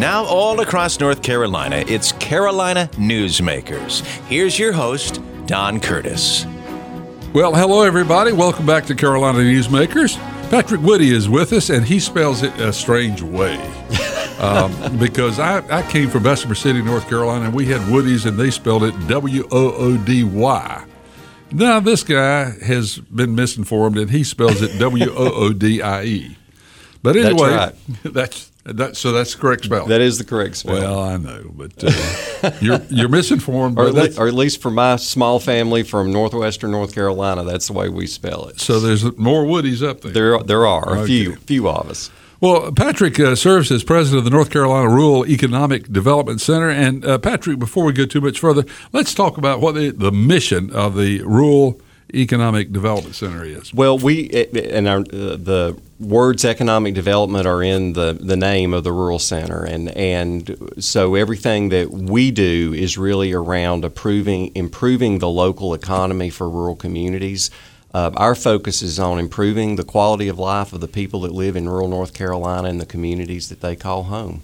[0.00, 4.00] Now, all across North Carolina, it's Carolina Newsmakers.
[4.28, 6.46] Here's your host, Don Curtis.
[7.34, 8.32] Well, hello, everybody.
[8.32, 10.16] Welcome back to Carolina Newsmakers.
[10.48, 13.56] Patrick Woody is with us, and he spells it a strange way.
[14.38, 18.38] um, because I, I came from Bessemer City, North Carolina, and we had Woody's, and
[18.38, 20.84] they spelled it W O O D Y.
[21.52, 26.04] Now, this guy has been misinformed, and he spells it W O O D I
[26.04, 26.36] E.
[27.02, 27.50] But anyway,
[28.02, 29.88] That's that's, that, so that's the correct spelling.
[29.88, 30.74] That is the correct spell.
[30.74, 33.78] well, I know, but uh, you're you're misinformed.
[33.78, 37.72] or, at or at least for my small family from northwestern North Carolina, that's the
[37.72, 38.60] way we spell it.
[38.60, 40.12] so there's more Woodies up there.
[40.12, 41.40] There, there are a few, Okay.
[41.46, 42.10] few of us.
[42.42, 46.70] Well, Patrick uh, serves as president of the North Carolina Rural Economic Development Center.
[46.70, 50.10] And uh, Patrick, before we go too much further, let's talk about what the, the
[50.10, 51.78] mission of the Rural
[52.14, 53.72] Economic Development Center is.
[53.72, 58.84] Well, we and our uh, the words economic development are in the, the name of
[58.84, 65.18] the rural center, and and so everything that we do is really around improving improving
[65.18, 67.50] the local economy for rural communities.
[67.92, 71.56] Uh, our focus is on improving the quality of life of the people that live
[71.56, 74.42] in rural North Carolina and the communities that they call home.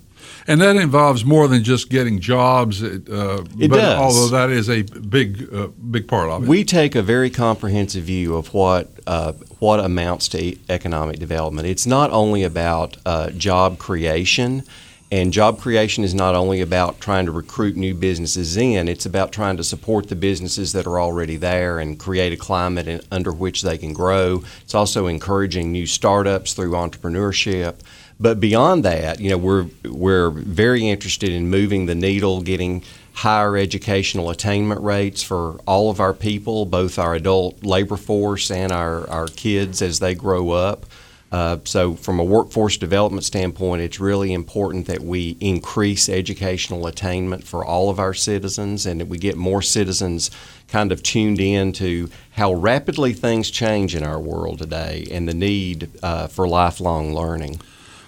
[0.49, 2.83] And that involves more than just getting jobs.
[2.83, 3.99] Uh, It but does.
[3.99, 6.49] Although that is a big, uh, big part of it.
[6.49, 11.67] We take a very comprehensive view of what uh, what amounts to economic development.
[11.67, 14.63] It's not only about uh, job creation,
[15.11, 18.89] and job creation is not only about trying to recruit new businesses in.
[18.89, 22.89] It's about trying to support the businesses that are already there and create a climate
[22.89, 24.43] in, under which they can grow.
[24.63, 27.77] It's also encouraging new startups through entrepreneurship.
[28.19, 33.57] But beyond that, you know, we're we're very interested in moving the needle, getting higher
[33.57, 39.09] educational attainment rates for all of our people, both our adult labor force and our,
[39.09, 40.85] our kids as they grow up.
[41.33, 47.43] Uh, so, from a workforce development standpoint, it's really important that we increase educational attainment
[47.45, 50.31] for all of our citizens and that we get more citizens
[50.69, 55.35] kind of tuned in to how rapidly things change in our world today and the
[55.35, 57.61] need uh, for lifelong learning.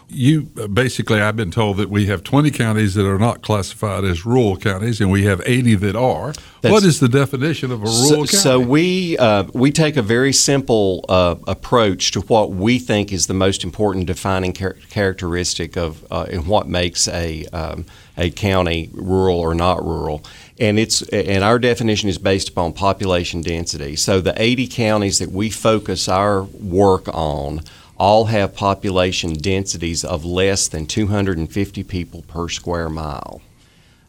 [0.08, 0.42] You
[0.72, 4.56] basically, I've been told that we have 20 counties that are not classified as rural
[4.56, 6.32] counties, and we have 80 that are.
[6.62, 8.26] That's- what is the definition of a rural So, county?
[8.28, 13.26] so we uh, we take a very simple uh, approach to what we think is
[13.26, 17.84] the most important defining char- characteristic of uh, and what makes a um,
[18.16, 20.24] a county rural or not rural.
[20.58, 23.94] And it's and our definition is based upon population density.
[23.94, 27.60] So the 80 counties that we focus our work on
[27.98, 33.40] all have population densities of less than 250 people per square mile.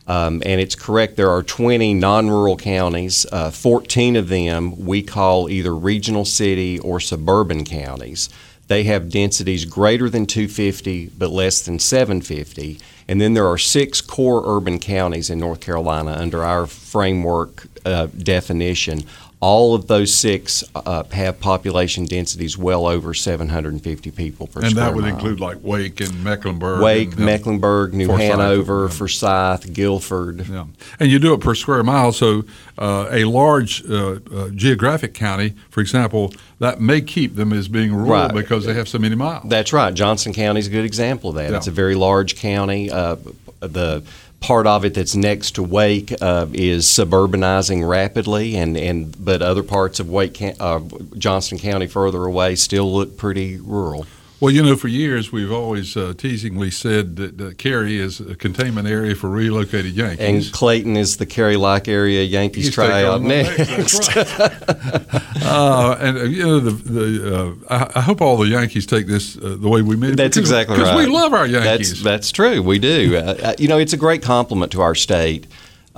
[0.07, 3.27] Um, and it's correct, there are 20 non rural counties.
[3.31, 8.29] Uh, 14 of them we call either regional city or suburban counties.
[8.67, 12.79] They have densities greater than 250 but less than 750.
[13.07, 18.07] And then there are six core urban counties in North Carolina under our framework uh,
[18.07, 19.03] definition.
[19.41, 24.85] All of those six uh, have population densities well over 750 people per and square
[24.87, 25.13] And that would mile.
[25.13, 26.81] include like Wake and Mecklenburg.
[26.81, 28.93] Wake, and, Mecklenburg, New Forsyth, Hanover, yeah.
[28.97, 30.45] Forsyth, Guilford.
[30.49, 30.65] Yeah,
[30.99, 32.11] and you do it per square mile.
[32.11, 32.43] So
[32.77, 37.93] uh, a large uh, uh, geographic county, for example, that may keep them as being
[37.95, 38.33] rural Right.
[38.33, 39.43] because they have so many miles.
[39.47, 39.93] That's right.
[39.93, 41.51] Johnston County is a good example of that.
[41.51, 41.57] Yeah.
[41.57, 42.91] It's a very large county.
[42.91, 43.15] Uh,
[43.61, 44.03] the
[44.39, 49.63] part of it that's next to Wake uh, is suburbanizing rapidly, and, and but other
[49.63, 50.79] parts of Wake, uh,
[51.17, 54.05] Johnston County, further away, still look pretty rural.
[54.39, 58.35] Well, you know, for years we've always uh, teasingly said that uh, Cary is a
[58.35, 60.19] containment area for relocated Yankees.
[60.45, 64.15] And Clayton is the Cary-like area Yankees He's taking try out next.
[64.15, 65.43] Right.
[65.43, 69.07] uh, and uh, you know, the, the uh, I, I hope all the Yankees take
[69.07, 70.13] this uh, the way we meant.
[70.13, 70.97] it, That's because- exactly because right.
[70.97, 71.89] we love our Yankees.
[71.89, 72.61] That's that's true.
[72.61, 73.21] We do.
[73.59, 75.47] You know, it's a great compliment to our state.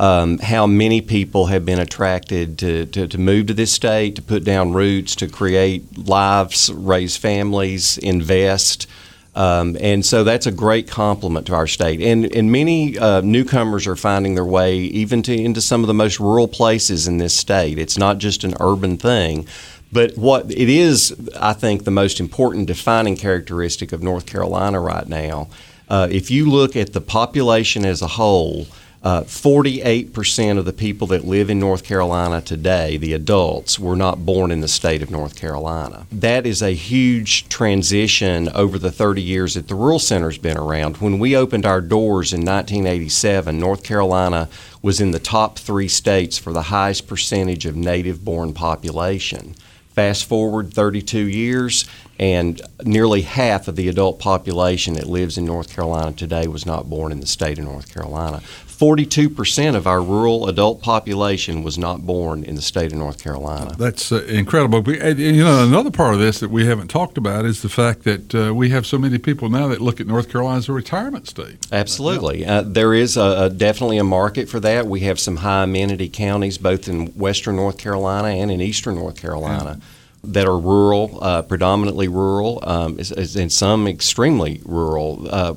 [0.02, 4.24] Um, how many people have been attracted to, to, to move to this state, to
[4.24, 8.88] put down roots, to create lives, raise families, invest.
[9.36, 12.02] Um, and so that's a great compliment to our state.
[12.02, 15.94] And, and many uh, newcomers are finding their way even to into some of the
[15.94, 17.78] most rural places in this state.
[17.78, 19.46] It's not just an urban thing.
[19.92, 25.08] But what it is, I think, the most important defining characteristic of North Carolina right
[25.08, 25.50] now,
[25.90, 28.66] uh, if you look at the population as a whole,
[29.04, 34.26] uh, 48% of the people that live in North Carolina today, the adults, were not
[34.26, 36.06] born in the state of North Carolina.
[36.12, 40.98] That is a huge transition over the 30 years that the Rural Center's been around.
[40.98, 44.48] When we opened our doors in 1987, North Carolina
[44.84, 49.56] was in the top three states for the highest percentage of native born population.
[49.94, 51.86] Fast forward 32 years,
[52.20, 56.90] and nearly half of the adult population that lives in North Carolina today was not
[56.90, 58.42] born in the state of North Carolina.
[58.82, 63.76] 42% of our rural adult population was not born in the state of North Carolina.
[63.78, 64.82] That's uh, incredible.
[64.82, 67.70] We, and, you know, another part of this that we haven't talked about is the
[67.70, 70.68] fact that uh, we have so many people now that look at North Carolina as
[70.68, 71.58] a retirement state.
[71.72, 72.44] Absolutely.
[72.44, 74.88] Uh, there is a, a, definitely a market for that.
[74.88, 79.22] We have some high amenity counties both in western North Carolina and in eastern North
[79.22, 79.78] Carolina.
[79.78, 79.86] Yeah
[80.24, 85.54] that are rural, uh, predominantly rural, um, and some extremely rural, uh,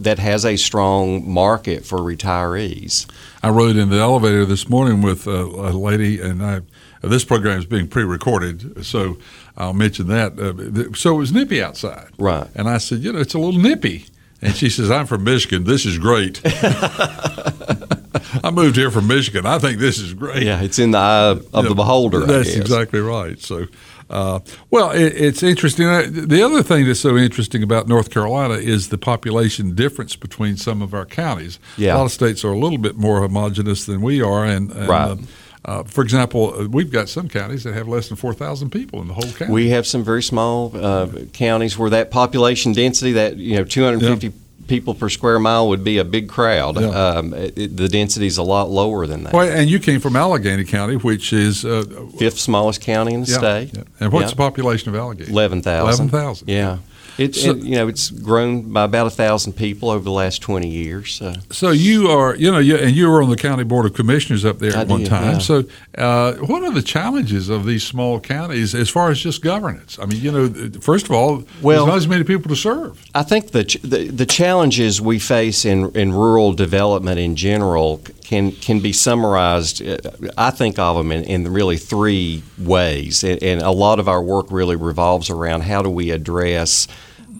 [0.00, 3.06] that has a strong market for retirees.
[3.42, 6.62] I rode in the elevator this morning with a, a lady, and I,
[7.02, 9.18] this program is being pre-recorded, so
[9.56, 10.38] I'll mention that.
[10.38, 12.48] Uh, so it was nippy outside, right?
[12.54, 14.06] And I said, you know, it's a little nippy,
[14.40, 15.64] and she says, "I'm from Michigan.
[15.64, 16.40] This is great."
[18.44, 19.46] I moved here from Michigan.
[19.46, 20.42] I think this is great.
[20.42, 22.20] Yeah, it's in the eye of yeah, the beholder.
[22.20, 23.38] That's exactly right.
[23.40, 23.66] So,
[24.10, 24.40] uh,
[24.70, 25.86] well, it, it's interesting.
[25.86, 30.56] Uh, the other thing that's so interesting about North Carolina is the population difference between
[30.56, 31.58] some of our counties.
[31.76, 31.94] Yeah.
[31.94, 34.88] A lot of states are a little bit more homogenous than we are, and, and
[34.88, 35.10] right.
[35.10, 35.16] Uh,
[35.64, 39.08] uh, for example, uh, we've got some counties that have less than 4,000 people in
[39.08, 39.52] the whole county.
[39.52, 44.26] We have some very small uh, counties where that population density, that you know, 250
[44.26, 44.32] yeah
[44.68, 46.80] people per square mile would be a big crowd.
[46.80, 46.88] Yeah.
[46.88, 49.32] Um, it, the density is a lot lower than that.
[49.32, 51.84] Well, and you came from Alleghany County, which is uh,
[52.18, 53.70] fifth smallest county in the yeah, state.
[53.74, 53.82] Yeah.
[53.98, 55.30] And what's the population of Alleghany?
[55.30, 56.08] Eleven thousand.
[56.08, 56.48] Eleven thousand.
[56.48, 56.78] Yeah.
[57.18, 60.68] It's so, you know it's grown by about a thousand people over the last twenty
[60.68, 61.14] years.
[61.14, 61.34] So.
[61.50, 64.44] so you are you know you, and you were on the county board of commissioners
[64.44, 65.32] up there I at one did, time.
[65.32, 65.38] Yeah.
[65.38, 65.64] So
[65.96, 69.98] uh, what are the challenges of these small counties as far as just governance?
[69.98, 73.04] I mean, you know, first of all, well, there's not as many people to serve.
[73.14, 78.52] I think the the, the challenges we face in in rural development in general can
[78.52, 79.84] can be summarized.
[79.84, 79.96] Uh,
[80.36, 84.22] I think of them in, in really three ways, and, and a lot of our
[84.22, 86.86] work really revolves around how do we address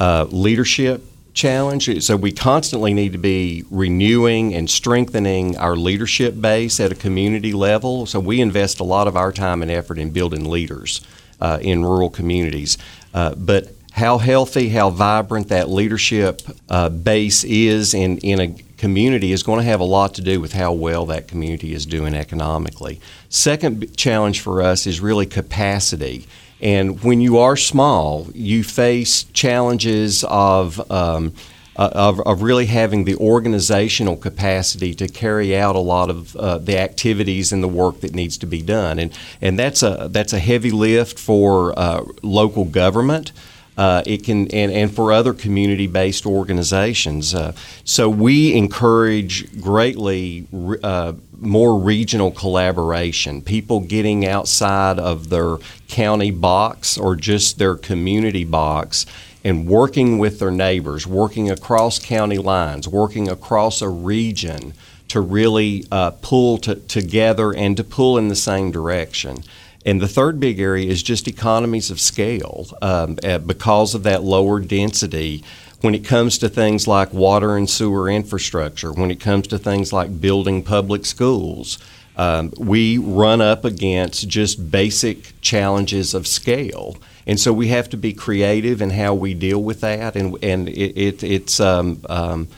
[0.01, 1.05] uh, leadership
[1.35, 2.03] challenge.
[2.03, 7.53] So we constantly need to be renewing and strengthening our leadership base at a community
[7.53, 8.07] level.
[8.07, 11.01] So we invest a lot of our time and effort in building leaders
[11.41, 12.77] uh, in rural communities.
[13.15, 19.33] Uh, but how healthy, how vibrant that leadership uh, base is in, in a community
[19.33, 22.15] is going to have a lot to do with how well that community is doing
[22.15, 23.01] economically.
[23.29, 26.27] Second challenge for us is really capacity.
[26.61, 31.35] And when you are small, you face challenges of, um,
[31.77, 36.59] uh, of, of, really having the organizational capacity to carry out a lot of uh,
[36.59, 38.99] the activities and the work that needs to be done.
[38.99, 43.31] And, and that's, a, that's a heavy lift for uh, local government.
[43.79, 47.33] Uh, it can and, and for other community-based organizations.
[47.33, 47.53] Uh,
[47.85, 50.49] so we encourage greatly
[50.83, 53.41] uh, more regional collaboration.
[53.41, 59.07] People getting outside of their county box or just their community box
[59.45, 64.75] and working with their neighbors, working across county lines, working across a region
[65.07, 69.45] to really uh, pull to, together and to pull in the same direction.
[69.87, 74.23] And the third big area is just economies of scale um, uh, because of that
[74.23, 75.45] lower density.
[75.81, 79.93] When it comes to things like water and sewer infrastructure, when it comes to things
[79.93, 81.79] like building public schools,
[82.17, 86.97] um, we run up against just basic challenges of scale.
[87.29, 90.17] And so we have to be creative in how we deal with that.
[90.17, 92.49] And, and it, it it's um, um,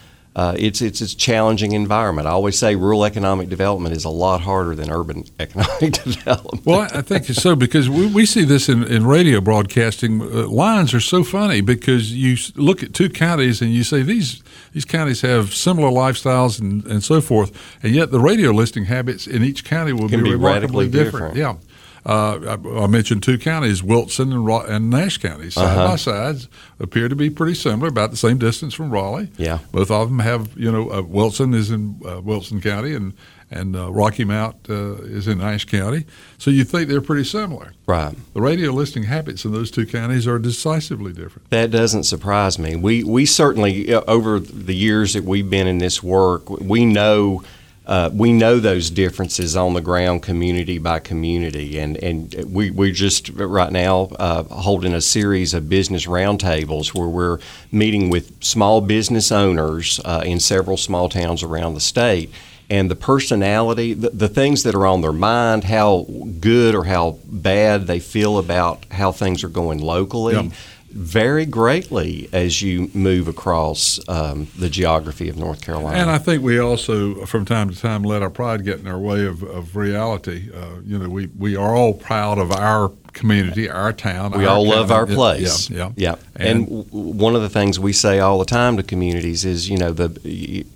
[0.40, 2.26] uh, it's, it's, it's a challenging environment.
[2.26, 6.64] I always say rural economic development is a lot harder than urban economic development.
[6.64, 10.22] Well, I think it's so because we, we see this in, in radio broadcasting.
[10.22, 14.42] Uh, lines are so funny because you look at two counties and you say these
[14.72, 19.26] these counties have similar lifestyles and, and so forth, and yet the radio listening habits
[19.26, 21.34] in each county will be, be, remarkably different.
[21.34, 21.60] different.
[21.60, 21.69] Yeah.
[22.10, 25.88] Uh, I, I, mentioned two counties, Wilson and, and Nash counties, side uh-huh.
[25.90, 26.48] by sides,
[26.80, 29.30] appear to be pretty similar, about the same distance from Raleigh.
[29.36, 33.14] Yeah, both of them have, you know, uh, Wilson is in uh, Wilson County, and
[33.48, 36.04] and uh, Rocky Mount uh, is in Nash County.
[36.36, 38.16] So you think they're pretty similar, right?
[38.34, 41.48] The radio listening habits in those two counties are decisively different.
[41.50, 42.74] That doesn't surprise me.
[42.74, 47.44] We we certainly uh, over the years that we've been in this work, we know
[47.86, 52.92] uh, we know those differences on the ground, community by community, and and we we're
[52.92, 57.38] just right now uh, holding a series of business roundtables where we're
[57.72, 62.30] meeting with small business owners uh, in several small towns around the state.
[62.68, 66.06] And the personality, the, the things that are on their mind, how
[66.38, 70.52] good or how bad they feel about how things are going locally,
[70.92, 75.98] vary greatly as you move across um, the geography of North Carolina.
[75.98, 78.98] And I think we also, from time to time, let our pride get in our
[78.98, 80.50] way of, of reality.
[80.52, 84.32] Uh, you know, we, we are all proud of our community, our town.
[84.32, 85.70] We our all love our place.
[85.70, 86.16] Yeah, yeah.
[86.34, 89.68] And, And, w- one of the things we say all the time to communities is,
[89.68, 90.66] you know, the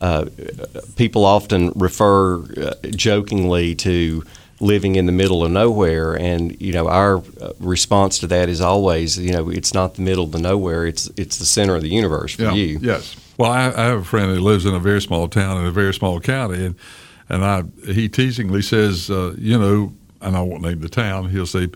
[0.00, 0.26] uh,
[0.96, 4.24] people often refer uh, jokingly to
[4.62, 8.60] living in the middle of nowhere, and you know, our uh, response to that is
[8.60, 11.82] always, you know, it's not the middle of the nowhere; it's it's the center of
[11.82, 12.78] the universe for yeah, you.
[12.80, 13.16] Yes.
[13.36, 15.72] Well, I, I have a friend who lives in a very small town in a
[15.72, 16.76] very small county, and
[17.28, 21.28] and I he teasingly says, uh, you know, and I won't name the town.
[21.28, 21.68] He'll say,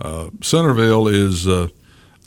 [0.00, 1.48] uh, Centerville is.
[1.48, 1.68] Uh,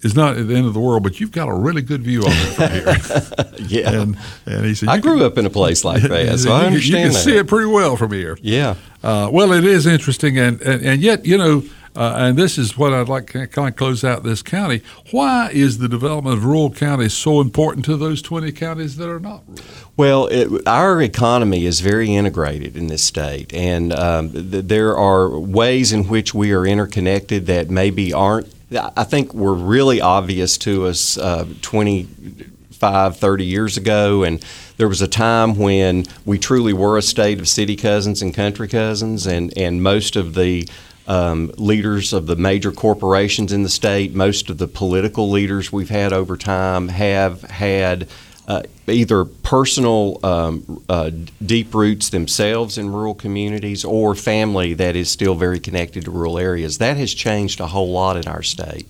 [0.04, 2.22] is not at the end of the world, but you've got a really good view
[2.22, 3.68] of it from here.
[3.68, 6.52] yeah, and, and he said, I grew can- up in a place like that, so
[6.52, 7.20] I understand You can that.
[7.20, 8.38] see it pretty well from here.
[8.42, 8.76] Yeah.
[9.04, 12.78] Uh, well, it is interesting, and, and, and yet, you know, uh, and this is
[12.78, 14.82] what I'd like to kind of close out this county.
[15.12, 19.20] Why is the development of rural counties so important to those 20 counties that are
[19.20, 19.64] not rural?
[19.98, 25.38] Well, it, our economy is very integrated in this state, and um, th- there are
[25.38, 28.48] ways in which we are interconnected that maybe aren't.
[28.74, 34.44] I think were really obvious to us uh, 25, 30 years ago, and
[34.78, 38.68] there was a time when we truly were a state of city cousins and country
[38.68, 40.68] cousins, and, and most of the
[41.08, 45.90] um, leaders of the major corporations in the state, most of the political leaders we've
[45.90, 48.08] had over time have had
[48.52, 51.10] uh, either personal um, uh,
[51.46, 56.38] deep roots themselves in rural communities or family that is still very connected to rural
[56.38, 56.78] areas.
[56.78, 58.88] That has changed a whole lot in our state.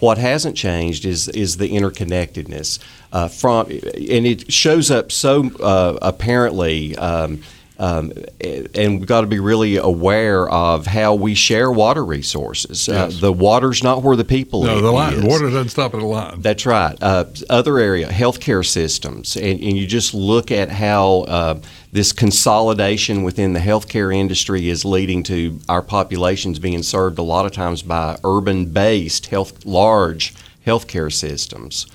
[0.00, 2.80] What hasn't changed is is the interconnectedness
[3.12, 6.96] uh, from, and it shows up so uh, apparently.
[6.96, 7.42] Um,
[7.78, 12.88] um, and we've got to be really aware of how we share water resources.
[12.88, 15.24] Uh, the water's not where the people No, the line, is.
[15.24, 16.40] water doesn't stop at a line.
[16.40, 16.96] That's right.
[17.02, 23.22] Uh, other area, healthcare systems, and, and you just look at how uh, this consolidation
[23.24, 27.82] within the healthcare industry is leading to our populations being served a lot of times
[27.82, 30.32] by urban-based health, large
[30.66, 31.86] healthcare systems,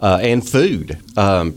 [0.00, 1.00] uh, and food.
[1.16, 1.54] Um,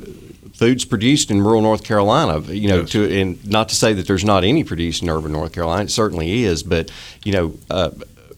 [0.58, 2.40] food's produced in rural North Carolina.
[2.52, 2.90] You know, Yes.
[2.92, 5.84] to and not to say that there's not any produced in urban North Carolina.
[5.84, 6.92] It certainly is, but
[7.24, 7.92] you know, uh,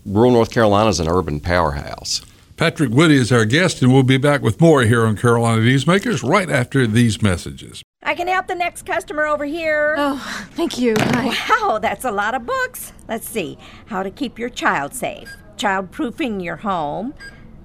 [0.05, 2.21] rural North Carolina is an urban powerhouse.
[2.55, 6.27] Patrick Woody is our guest, and we'll be back with more here on Carolina Newsmakers
[6.27, 7.83] right after these messages.
[8.01, 9.93] I can help the next customer over here.
[9.97, 10.95] Oh, thank you.
[10.97, 11.35] Hi.
[11.49, 12.93] Wow, that's a lot of books.
[13.07, 13.59] Let's see.
[13.87, 15.29] How to keep your child safe.
[15.57, 17.13] Child proofing your home.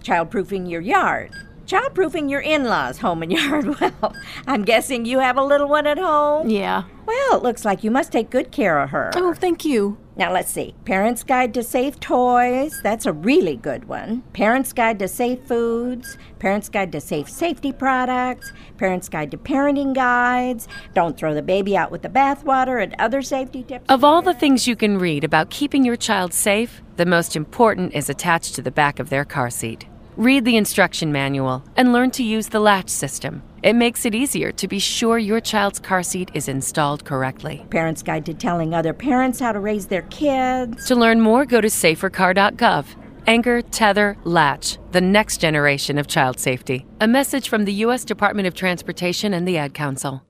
[0.02, 1.30] Child proofing your yard.
[1.66, 3.80] Child proofing your in laws' home and yard.
[3.80, 4.14] Well,
[4.46, 6.48] I'm guessing you have a little one at home.
[6.50, 6.84] Yeah.
[7.06, 9.10] Well, it looks like you must take good care of her.
[9.16, 9.98] Oh, thank you.
[10.14, 10.74] Now let's see.
[10.84, 12.78] Parents Guide to Safe Toys.
[12.82, 14.22] That's a really good one.
[14.34, 16.18] Parents Guide to Safe Foods.
[16.38, 18.52] Parents Guide to Safe Safety Products.
[18.76, 20.68] Parents Guide to Parenting Guides.
[20.94, 23.86] Don't throw the baby out with the bathwater and other safety tips.
[23.88, 27.94] Of all the things you can read about keeping your child safe, the most important
[27.94, 29.86] is attached to the back of their car seat.
[30.16, 33.42] Read the instruction manual and learn to use the latch system.
[33.62, 37.64] It makes it easier to be sure your child's car seat is installed correctly.
[37.70, 40.86] Parents Guide to Telling Other Parents How to Raise Their Kids.
[40.88, 42.86] To learn more, go to safercar.gov.
[43.26, 46.84] Anchor, tether, latch, the next generation of child safety.
[47.00, 48.04] A message from the U.S.
[48.04, 50.22] Department of Transportation and the Ad Council.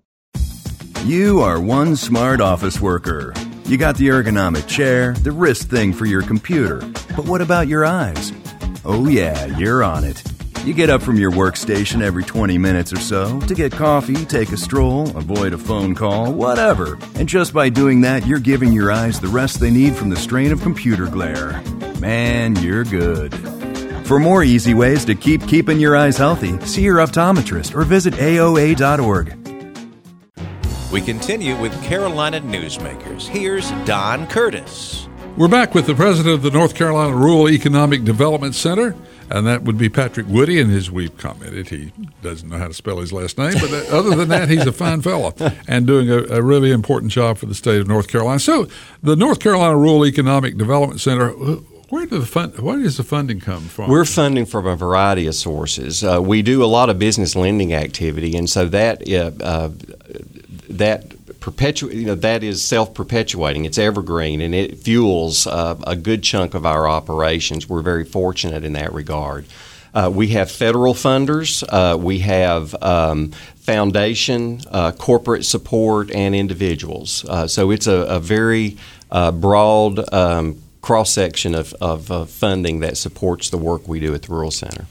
[1.04, 3.34] You are one smart office worker.
[3.64, 6.78] You got the ergonomic chair, the wrist thing for your computer.
[7.16, 8.32] But what about your eyes?
[8.84, 10.22] Oh, yeah, you're on it.
[10.64, 14.50] You get up from your workstation every 20 minutes or so to get coffee, take
[14.50, 16.98] a stroll, avoid a phone call, whatever.
[17.14, 20.16] And just by doing that, you're giving your eyes the rest they need from the
[20.16, 21.62] strain of computer glare.
[22.00, 23.34] Man, you're good.
[24.06, 28.14] For more easy ways to keep keeping your eyes healthy, see your optometrist or visit
[28.14, 29.38] AOA.org.
[30.92, 33.26] We continue with Carolina Newsmakers.
[33.26, 35.08] Here's Don Curtis.
[35.34, 38.94] We're back with the president of the North Carolina Rural Economic Development Center,
[39.30, 40.60] and that would be Patrick Woody.
[40.60, 43.88] And as we've commented, he doesn't know how to spell his last name, but that,
[43.88, 45.34] other than that, he's a fine fellow
[45.66, 48.40] and doing a, a really important job for the state of North Carolina.
[48.40, 48.68] So,
[49.02, 52.58] the North Carolina Rural Economic Development Center, where do the fund?
[52.58, 53.90] Where does the funding come from?
[53.90, 56.04] We're funding from a variety of sources.
[56.04, 59.70] Uh, we do a lot of business lending activity, and so that uh, uh,
[60.68, 63.64] that perpetu- you know that is self-perpetuating.
[63.64, 67.68] It's evergreen, and it fuels uh, a good chunk of our operations.
[67.68, 69.44] We're very fortunate in that regard.
[69.94, 71.62] Uh, we have federal funders.
[71.68, 77.26] Uh, we have um, foundation, uh, corporate support, and individuals.
[77.28, 78.78] Uh, so it's a, a very
[79.10, 84.22] uh, broad um, cross section of, of funding that supports the work we do at
[84.22, 84.86] the Rural Center.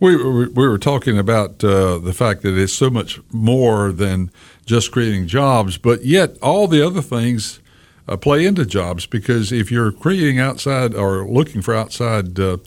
[0.00, 4.30] We, we, we were talking about uh, the fact that it's so much more than
[4.64, 7.60] just creating jobs, but yet all the other things
[8.08, 12.58] uh, play into jobs because if you're creating outside or looking for outside uh,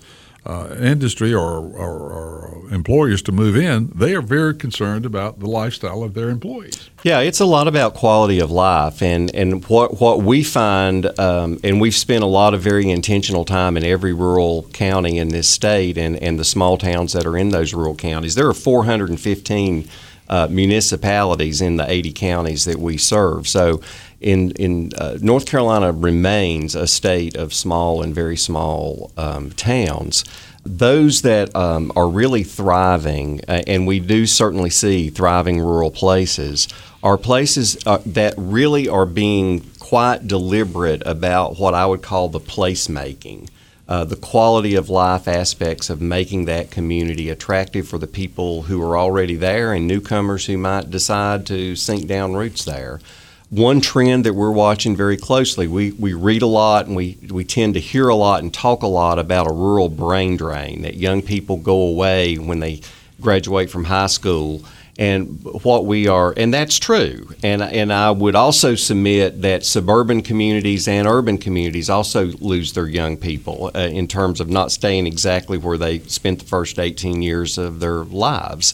[0.46, 5.46] uh, industry or, or, or, employers to move in, they are very concerned about the
[5.46, 6.90] lifestyle of their employees.
[7.04, 11.60] Yeah, it's a lot about quality of life, and and what what we find, um,
[11.64, 15.48] and we've spent a lot of very intentional time in every rural county in this
[15.48, 18.36] state, and and the small towns that are in those rural counties.
[18.36, 19.88] There are 415
[20.30, 23.48] uh, municipalities in the 80 counties that we serve.
[23.48, 23.82] So
[24.20, 30.24] in in uh, North Carolina remains a state of small and very small um, towns.
[30.66, 36.68] Those that um, are really thriving, uh, and we do certainly see thriving rural places,
[37.02, 42.42] are places uh, that really are being quite deliberate about what I would call the
[42.42, 43.50] placemaking.
[43.88, 48.82] Uh, the quality of life aspects of making that community attractive for the people who
[48.82, 53.00] are already there and newcomers who might decide to sink down roots there
[53.50, 55.68] one trend that we're watching very closely.
[55.68, 58.84] We, we read a lot and we, we tend to hear a lot and talk
[58.84, 62.82] a lot about a rural brain drain, that young people go away when they
[63.22, 64.64] graduate from high school.
[65.00, 67.30] And what we are, and that's true.
[67.44, 72.88] And, and I would also submit that suburban communities and urban communities also lose their
[72.88, 77.22] young people uh, in terms of not staying exactly where they spent the first 18
[77.22, 78.74] years of their lives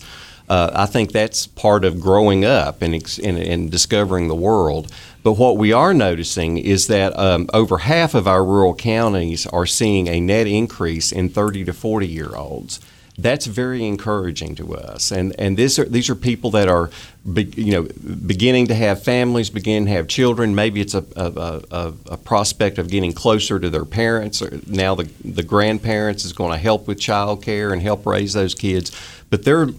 [0.49, 4.91] uh, I think that's part of growing up and, and, and, discovering the world.
[5.23, 9.65] But what we are noticing is that um, over half of our rural counties are
[9.65, 12.79] seeing a net increase in 30 to 40 year olds
[13.17, 15.11] that's very encouraging to us.
[15.11, 16.89] And and this are, these are people that are,
[17.31, 17.87] be, you know,
[18.27, 20.55] beginning to have families, beginning to have children.
[20.55, 24.41] Maybe it's a, a, a, a prospect of getting closer to their parents.
[24.67, 28.53] Now the the grandparents is going to help with child care and help raise those
[28.53, 28.91] kids.
[29.29, 29.69] But there,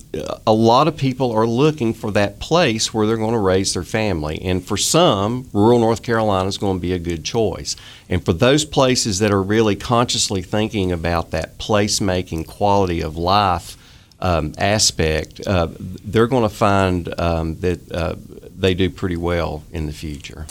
[0.49, 3.85] a lot of people are looking for that place where they're going to raise their
[3.85, 4.43] family.
[4.43, 7.77] And for some, rural North Carolina is going to be a good choice.
[8.09, 13.77] And for those places that are really consciously thinking about that placemaking quality of life
[14.21, 18.15] um, aspect, uh, they're going to find um, that uh,
[18.57, 20.47] they do pretty well in the future.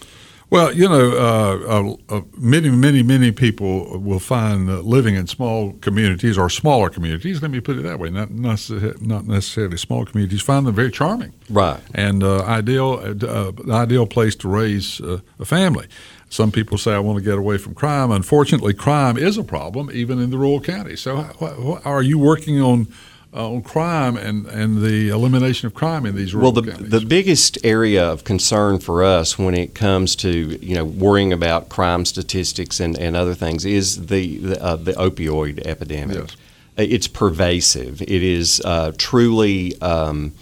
[0.53, 5.73] Well, you know, uh, uh, uh, many, many, many people will find living in small
[5.81, 7.41] communities or smaller communities.
[7.41, 10.43] Let me put it that way, not not necessarily small communities.
[10.43, 15.87] Find them very charming, right, and uh, ideal, uh, ideal place to raise a family.
[16.29, 18.11] Some people say I want to get away from crime.
[18.11, 21.01] Unfortunately, crime is a problem even in the rural counties.
[21.01, 22.87] So, are you working on?
[23.33, 26.89] Uh, on crime and, and the elimination of crime in these rural well, the, counties?
[26.89, 30.29] the biggest area of concern for us when it comes to
[30.63, 34.93] you know worrying about crime statistics and, and other things is the the, uh, the
[34.93, 36.17] opioid epidemic.
[36.17, 36.35] Yes.
[36.75, 38.01] It's pervasive.
[38.01, 39.79] It is uh, truly.
[39.81, 40.33] Um,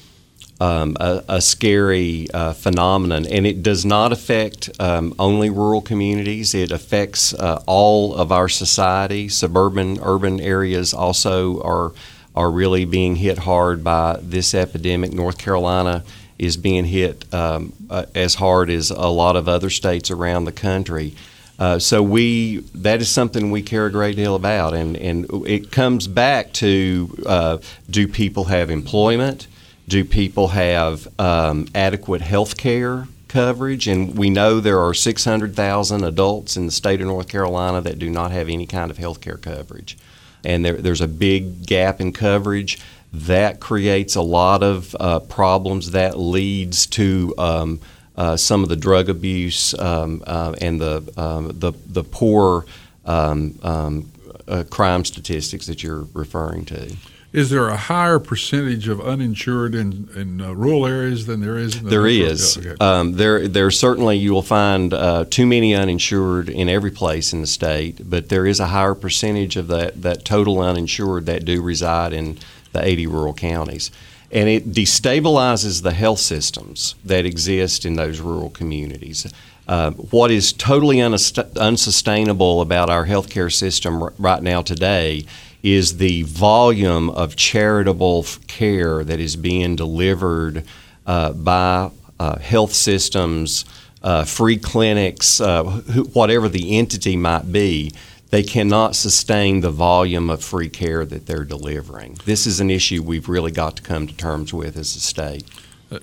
[0.62, 6.54] um, a, a, scary uh, phenomenon, and it does not affect um, only rural communities.
[6.54, 9.28] It affects uh, all of our society.
[9.28, 11.94] Suburban, urban areas also are
[12.36, 15.12] are really being hit hard by this epidemic.
[15.12, 16.04] North Carolina
[16.40, 20.52] is being hit um, uh, as hard as a lot of other states around the
[20.52, 21.14] country.
[21.60, 25.72] Uh, so we that is something we care a great deal about, and and it
[25.72, 27.58] comes back to uh,
[27.90, 29.48] do people have employment?
[29.88, 33.88] Do people have um, adequate health care coverage?
[33.88, 38.10] And we know there are 600,000 adults in the state of North Carolina that do
[38.10, 39.98] not have any kind of health care coverage
[40.44, 42.80] and there, there's a big gap in coverage.
[43.14, 45.92] That creates a lot of uh, problems.
[45.92, 47.80] That leads to um,
[48.16, 52.66] uh, some of the drug abuse um, uh, and the, um, the, the poor
[53.06, 54.12] um, um,
[54.48, 56.96] uh, crime statistics that you're referring to.
[57.34, 61.78] Is there a higher percentage of uninsured in, in uh, rural areas than there is?
[61.78, 62.58] In the there is.
[62.58, 62.76] Okay.
[62.82, 67.40] Um, there, there certainly you will find uh, too many uninsured in every place in
[67.40, 71.62] the state, but there is a higher percentage of that, that total uninsured that do
[71.62, 72.38] reside in
[72.74, 73.92] the 80 rural counties.
[74.30, 79.32] And it destabilizes the health systems that exist in those rural communities.
[79.68, 85.26] Uh, what is totally unsustainable about our healthcare system r- right now today
[85.64, 90.64] is the volume of charitable care that is being delivered
[91.06, 93.66] uh, by uh, health systems,
[94.04, 97.92] uh, free clinics, uh, wh- whatever the entity might be.
[98.30, 102.18] They cannot sustain the volume of free care that they're delivering.
[102.26, 105.44] This is an issue we've really got to come to terms with as a state.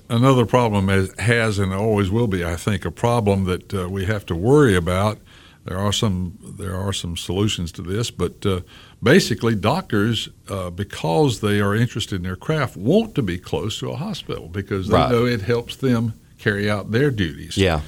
[0.09, 4.23] Another problem has and always will be, I think, a problem that uh, we have
[4.27, 5.17] to worry about.
[5.65, 8.61] There are some there are some solutions to this, but uh,
[9.01, 13.91] basically, doctors, uh, because they are interested in their craft, want to be close to
[13.91, 15.11] a hospital because they right.
[15.11, 17.57] know it helps them carry out their duties.
[17.57, 17.81] Yeah.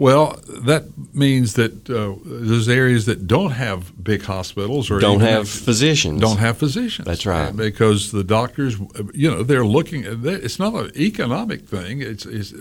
[0.00, 5.48] Well, that means that uh, those areas that don't have big hospitals or Don't have
[5.48, 6.20] physicians.
[6.20, 7.04] don't have physicians.
[7.04, 7.48] That's right.
[7.48, 8.78] Uh, Because the doctors,
[9.12, 10.04] you know, they're looking.
[10.06, 12.00] It's not an economic thing.
[12.00, 12.52] It's, it's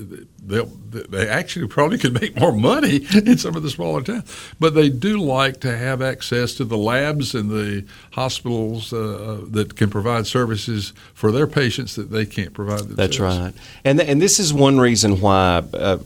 [0.44, 4.26] they they actually probably could make more money in some of the smaller towns,
[4.60, 9.76] but they do like to have access to the labs and the hospitals uh, that
[9.76, 12.96] can provide services for their patients that they can't provide themselves.
[12.98, 13.54] That's right,
[13.86, 15.98] and th- and this is one reason why uh,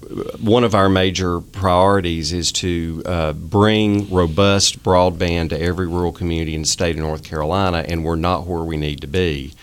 [0.41, 1.20] one of our major
[1.51, 7.01] priorities is to uh, bring robust broadband to every rural community in the state of
[7.01, 9.53] North Carolina, and we're not where we need to be.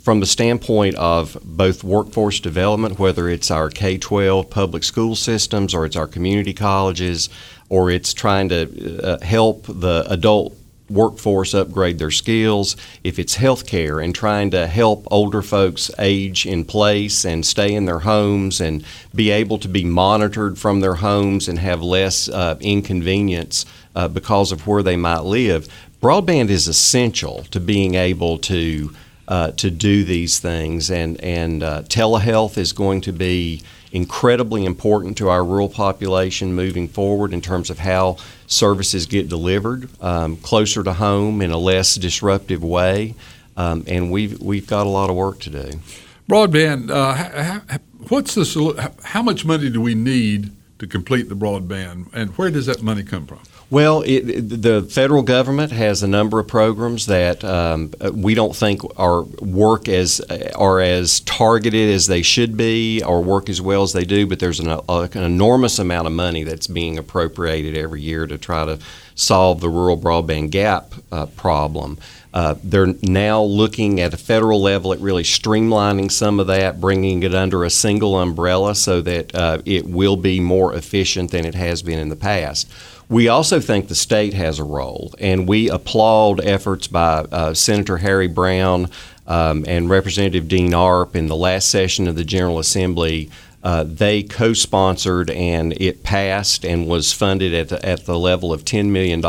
[0.00, 5.72] From the standpoint of both workforce development, whether it's our K 12 public school systems
[5.72, 7.30] or it's our community colleges,
[7.68, 10.54] or it's trying to uh, help the adult
[10.90, 16.64] workforce upgrade their skills, if it's healthcare and trying to help older folks age in
[16.64, 21.48] place and stay in their homes and be able to be monitored from their homes
[21.48, 23.64] and have less uh, inconvenience
[23.96, 25.68] uh, because of where they might live,
[26.02, 28.94] broadband is essential to being able to.
[29.26, 33.62] Uh, to do these things, and and uh, telehealth is going to be
[33.94, 38.16] incredibly important to our rural population moving forward in terms of how
[38.48, 43.14] services get delivered um, closer to home in a less disruptive way.
[43.56, 45.80] Um, and we've we've got a lot of work to do.
[46.28, 46.90] Broadband.
[46.90, 47.78] Uh,
[48.08, 52.66] what's the how much money do we need to complete the broadband, and where does
[52.66, 53.38] that money come from?
[53.74, 54.22] Well, it,
[54.62, 59.88] the federal government has a number of programs that um, we don't think are work
[59.88, 60.20] as
[60.54, 64.28] are as targeted as they should be, or work as well as they do.
[64.28, 68.38] But there's an, a, an enormous amount of money that's being appropriated every year to
[68.38, 68.78] try to
[69.16, 71.98] solve the rural broadband gap uh, problem.
[72.32, 77.24] Uh, they're now looking at a federal level at really streamlining some of that, bringing
[77.24, 81.54] it under a single umbrella so that uh, it will be more efficient than it
[81.56, 82.68] has been in the past.
[83.08, 87.98] We also think the state has a role, and we applaud efforts by uh, Senator
[87.98, 88.88] Harry Brown
[89.26, 93.30] um, and Representative Dean Arp in the last session of the General Assembly.
[93.62, 98.62] Uh, they co-sponsored and it passed and was funded at the, at the level of
[98.64, 99.24] $10 million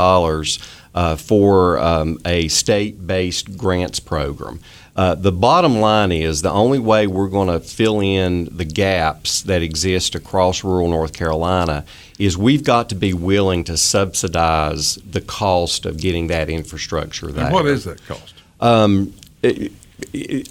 [0.93, 4.59] uh, for um, a state-based grants program.
[4.95, 9.41] Uh, the bottom line is the only way we're going to fill in the gaps
[9.41, 11.83] that exist across rural North Carolina
[12.17, 17.45] is we've got to be willing to subsidize the cost of getting that infrastructure there.
[17.45, 18.35] And what is that cost?
[18.61, 19.73] Um, it,
[20.13, 20.49] it,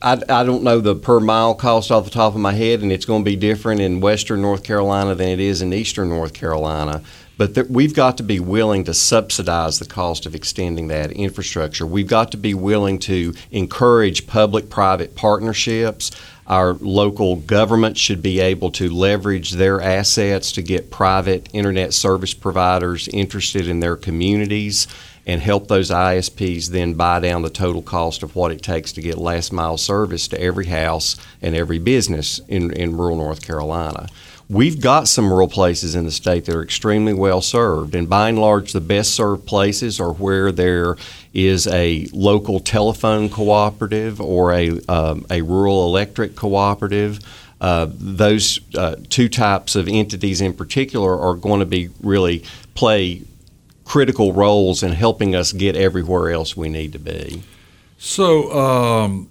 [0.00, 2.90] I, I don't know the per mile cost off the top of my head, and
[2.90, 6.32] it's going to be different in western North Carolina than it is in eastern North
[6.32, 7.02] Carolina.
[7.36, 11.86] But th- we've got to be willing to subsidize the cost of extending that infrastructure.
[11.86, 16.10] We've got to be willing to encourage public private partnerships.
[16.46, 22.34] Our local government should be able to leverage their assets to get private internet service
[22.34, 24.86] providers interested in their communities
[25.26, 29.00] and help those ISPs then buy down the total cost of what it takes to
[29.00, 34.06] get last mile service to every house and every business in, in rural North Carolina.
[34.48, 38.28] We've got some rural places in the state that are extremely well served, and by
[38.28, 40.96] and large, the best served places are where there
[41.32, 47.20] is a local telephone cooperative or a, um, a rural electric cooperative.
[47.60, 53.22] Uh, those uh, two types of entities in particular are going to be really play
[53.86, 57.42] critical roles in helping us get everywhere else we need to be.
[57.98, 59.30] So, um,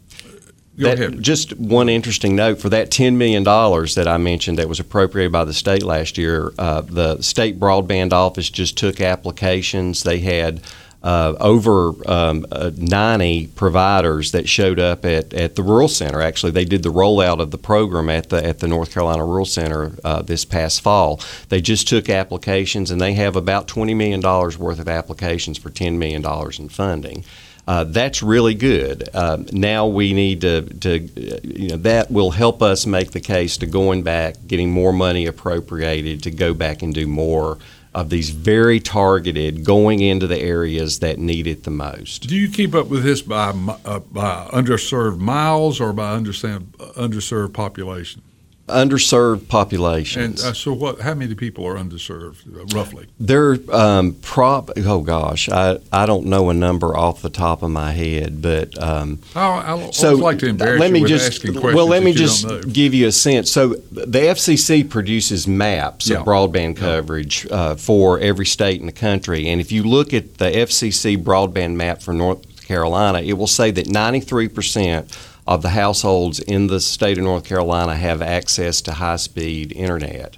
[0.77, 1.21] that.
[1.21, 5.45] Just one interesting note for that $10 million that I mentioned that was appropriated by
[5.45, 10.03] the state last year, uh, the state broadband office just took applications.
[10.03, 10.61] They had
[11.03, 16.21] uh, over um, uh, 90 providers that showed up at, at the Rural Center.
[16.21, 19.45] Actually, they did the rollout of the program at the, at the North Carolina Rural
[19.45, 21.19] Center uh, this past fall.
[21.49, 25.97] They just took applications, and they have about $20 million worth of applications for $10
[25.97, 26.23] million
[26.57, 27.25] in funding.
[27.65, 29.07] Uh, that's really good.
[29.13, 30.99] Uh, now we need to, to,
[31.43, 35.25] you know, that will help us make the case to going back, getting more money
[35.25, 37.57] appropriated to go back and do more
[37.95, 42.27] of these very targeted, going into the areas that need it the most.
[42.27, 43.49] Do you keep up with this by,
[43.85, 48.23] uh, by underserved miles or by underserved, underserved population?
[48.67, 50.41] Underserved populations.
[50.41, 51.01] And uh, so, what?
[51.01, 53.07] How many people are underserved, uh, roughly?
[53.19, 54.71] They're um, prop.
[54.77, 58.81] Oh gosh, I, I don't know a number off the top of my head, but
[58.81, 62.13] um, I, I so like to embarrass let me just asking questions well, let me
[62.13, 63.51] just give you a sense.
[63.51, 66.19] So the FCC produces maps Yeah.
[66.19, 70.37] of broadband coverage uh, for every state in the country, and if you look at
[70.37, 75.11] the FCC broadband map for North Carolina, it will say that ninety three percent
[75.47, 80.37] of the households in the state of North Carolina have access to high speed internet.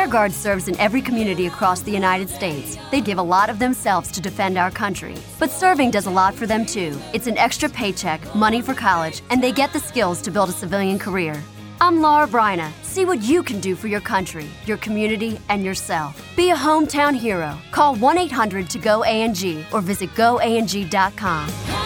[0.10, 2.78] Guard serves in every community across the United States.
[2.92, 5.16] They give a lot of themselves to defend our country.
[5.38, 6.98] But serving does a lot for them too.
[7.14, 10.54] It's an extra paycheck, money for college, and they get the skills to build a
[10.54, 11.42] civilian career.
[11.82, 12.72] I'm Laura Bryna.
[12.82, 16.22] See what you can do for your country, your community, and yourself.
[16.36, 17.58] Be a hometown hero.
[17.72, 21.79] Call 1 800 to GO ANG or visit goang.com.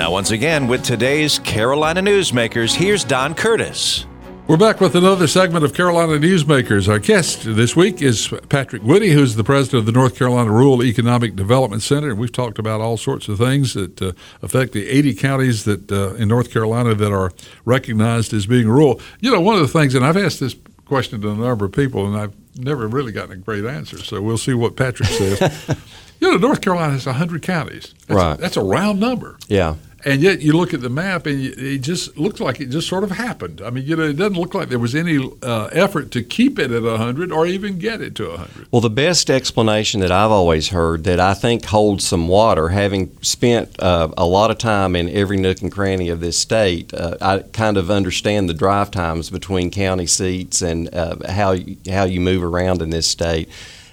[0.00, 4.06] Now, once again, with today's Carolina Newsmakers, here's Don Curtis.
[4.46, 6.88] We're back with another segment of Carolina Newsmakers.
[6.88, 10.82] Our guest this week is Patrick Woody, who's the president of the North Carolina Rural
[10.82, 12.08] Economic Development Center.
[12.08, 15.92] And we've talked about all sorts of things that uh, affect the 80 counties that
[15.92, 17.30] uh, in North Carolina that are
[17.66, 19.02] recognized as being rural.
[19.20, 21.72] You know, one of the things, and I've asked this question to a number of
[21.72, 23.98] people, and I've never really gotten a great answer.
[23.98, 25.76] So we'll see what Patrick says.
[26.20, 27.94] you know, North Carolina has 100 counties.
[28.06, 28.38] That's, Right.
[28.38, 29.38] That's a round number.
[29.46, 29.76] Yeah.
[30.04, 33.04] And yet, you look at the map, and it just looks like it just sort
[33.04, 33.60] of happened.
[33.60, 36.58] I mean, you know, it doesn't look like there was any uh, effort to keep
[36.58, 38.68] it at 100 or even get it to 100.
[38.70, 43.14] Well, the best explanation that I've always heard that I think holds some water, having
[43.22, 47.16] spent uh, a lot of time in every nook and cranny of this state, uh,
[47.20, 52.04] I kind of understand the drive times between county seats and uh, how you, how
[52.04, 53.48] you move around in this state.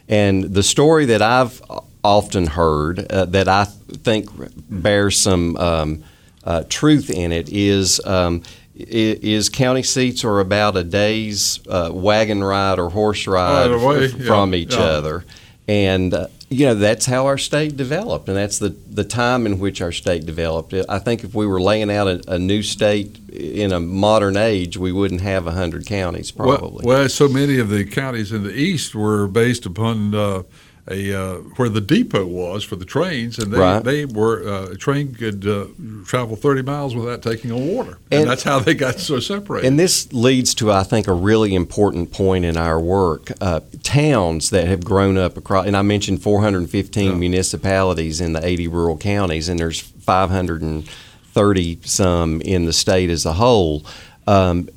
[0.10, 1.62] And the story that I've
[2.08, 4.30] often heard uh, that I think
[4.70, 6.04] bears some um,
[6.44, 8.04] uh, truth in it is.
[8.06, 8.44] Um,
[8.80, 14.26] is county seats are about a day's uh, wagon ride or horse ride f- yeah,
[14.28, 14.82] from each yeah.
[14.82, 15.26] other,
[15.68, 19.58] and uh, you know that's how our state developed, and that's the the time in
[19.58, 20.76] which our state developed.
[20.88, 24.78] I think if we were laying out a, a new state in a modern age,
[24.78, 26.86] we wouldn't have hundred counties probably.
[26.86, 30.44] Well, well, so many of the counties in the east were based upon uh,
[30.90, 33.84] a uh, where the depot was for the trains, and they, Right.
[33.84, 35.66] they were uh, a train could uh,
[36.06, 39.68] travel 30 miles without taking on water, and, And- that's how they got so separated.
[39.68, 43.32] And this leads to, I think, a really important point in our work.
[43.42, 48.68] Uh, towns that have grown up across, and I mentioned 415 municipalities in the 80
[48.70, 53.86] rural counties, and there's 530 some in the state as a whole.
[54.26, 54.70] Um,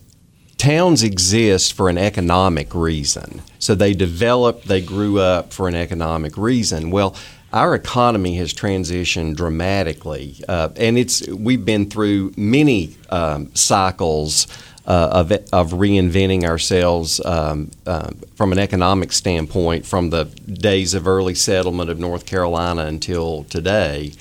[0.60, 3.40] towns exist for an economic reason.
[3.58, 6.90] So they developed, they grew up for an economic reason.
[6.90, 7.16] Well,
[7.50, 14.46] our economy has transitioned dramatically, uh, and it's we've been through many um, cycles
[14.86, 21.08] uh, of of reinventing ourselves um, uh, from an economic standpoint, from the days of
[21.08, 24.12] early settlement of North Carolina until today.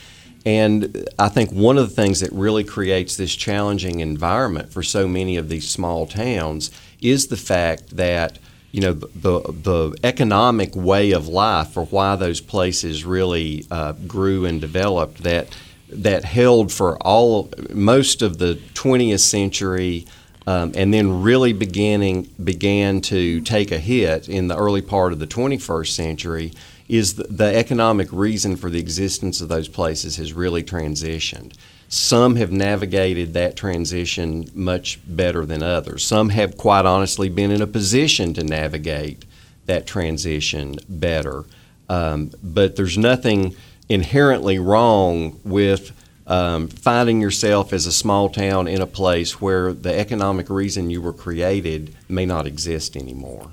[0.45, 5.07] And I think one of the things that really creates this challenging environment for so
[5.07, 6.71] many of these small towns
[7.01, 8.39] is the fact that
[8.71, 14.45] you know the the economic way of life for why those places really uh, grew
[14.45, 15.55] and developed that
[15.89, 20.05] that held for all most of the 20th century
[20.45, 25.19] um, and then really beginning began to take a hit in the early part of
[25.19, 26.51] the 21st century
[26.89, 31.53] is the, the economic reason for the existence of those places has really transitioned.
[31.87, 36.05] some have navigated that transition much better than others.
[36.05, 39.25] Some have quite honestly been in a position to navigate
[39.65, 41.45] that transition better.
[41.89, 43.55] Um, but there's nothing
[43.87, 45.91] inherently wrong with
[46.27, 51.01] um, finding yourself as a small town in a place where the economic reason you
[51.01, 53.51] were created may not exist anymore.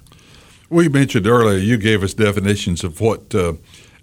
[0.69, 3.55] We mentioned earlier, you gave us definitions of what, uh,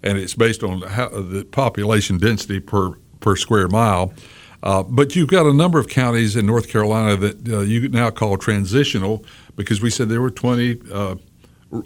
[0.02, 4.14] and it's based on how, the population density per, per square mile.
[4.62, 8.10] Uh, but you've got a number of counties in North Carolina that uh, you now
[8.10, 9.22] call transitional
[9.56, 11.16] because we said there were 20 uh,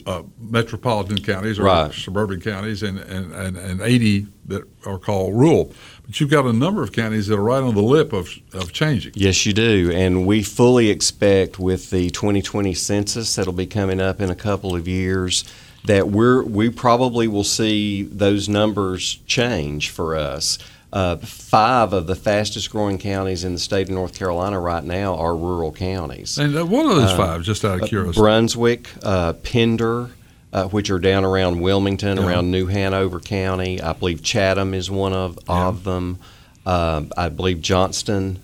[0.06, 1.92] uh, metropolitan counties or right.
[1.92, 5.72] suburban counties and, and, and, and 80 that are called rural.
[6.08, 8.72] But you've got a number of counties that are right on the lip of, of
[8.72, 9.12] changing.
[9.14, 9.92] Yes, you do.
[9.94, 14.74] And we fully expect with the 2020 census that'll be coming up in a couple
[14.74, 15.44] of years
[15.84, 20.58] that we're, we probably will see those numbers change for us.
[20.90, 25.14] Uh, five of the fastest growing counties in the state of North Carolina right now
[25.14, 26.38] are rural counties.
[26.38, 28.18] And uh, what are those uh, five, just out of uh, curiosity?
[28.18, 30.08] Brunswick, uh, Pender,
[30.52, 32.26] uh, which are down around Wilmington, yeah.
[32.26, 33.80] around New Hanover County.
[33.80, 35.66] I believe Chatham is one of, yeah.
[35.68, 36.18] of them.
[36.66, 38.40] I believe Johnston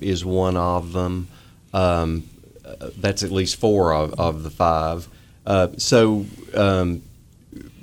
[0.00, 1.28] is one of them.
[1.72, 2.28] Um,
[2.96, 5.08] that's at least four of, of the five.
[5.78, 7.02] so um,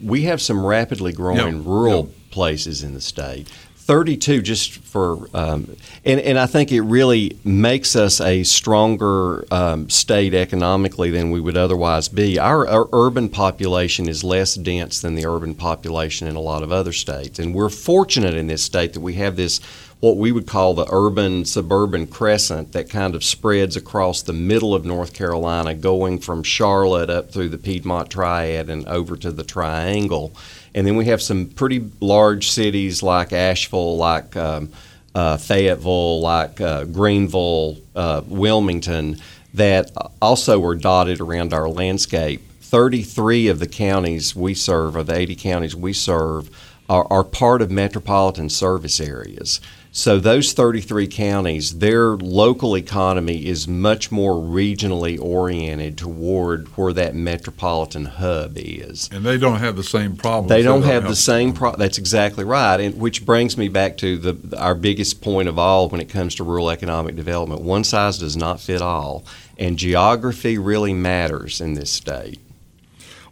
[0.01, 1.65] we have some rapidly growing yep.
[1.65, 2.31] rural yep.
[2.31, 3.47] places in the state.
[3.85, 9.87] 32 just for um, and, and i think it really makes us a stronger um,
[9.91, 12.39] state economically than we would otherwise be.
[12.39, 16.71] Our, our, urban population is less dense than the urban population in a lot of
[16.71, 19.61] other states and we're fortunate in this state that we have this
[20.05, 24.73] what we would call the urban suburban crescent that kind of spreads across the middle
[24.73, 29.43] of north carolina going from charlotte up through the piedmont triad and over to the
[29.43, 30.31] triangle
[30.75, 34.69] and then we have some pretty large cities like Asheville, like um,
[35.15, 39.17] uh, Fayetteville, like uh, Greenville, uh, Wilmington,
[39.53, 39.89] that
[40.21, 42.41] also are dotted around our landscape.
[42.59, 46.49] 33 of the counties we serve, of the 80 counties we serve,
[46.89, 49.61] are, are part of metropolitan service areas.
[49.97, 57.15] So those 33 counties, their local economy is much more regionally oriented toward where that
[57.15, 59.07] metropolitan hub is.
[59.13, 60.49] And they don't have the same problems.
[60.49, 61.79] They don't have the same problem.
[61.79, 62.77] That's exactly right.
[62.81, 66.35] And which brings me back to the our biggest point of all when it comes
[66.35, 67.61] to rural economic development.
[67.61, 69.23] One size does not fit all,
[69.57, 72.41] and geography really matters in this state.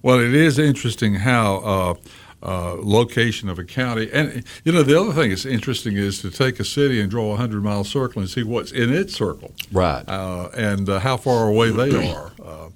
[0.01, 1.55] Well, it is interesting how.
[1.57, 1.93] Uh,
[2.43, 4.09] uh, location of a county.
[4.11, 7.33] And you know, the other thing that's interesting is to take a city and draw
[7.33, 10.03] a hundred mile circle and see what's in its circle, right?
[10.07, 12.33] Uh, and uh, how far away they are.
[12.43, 12.69] Uh,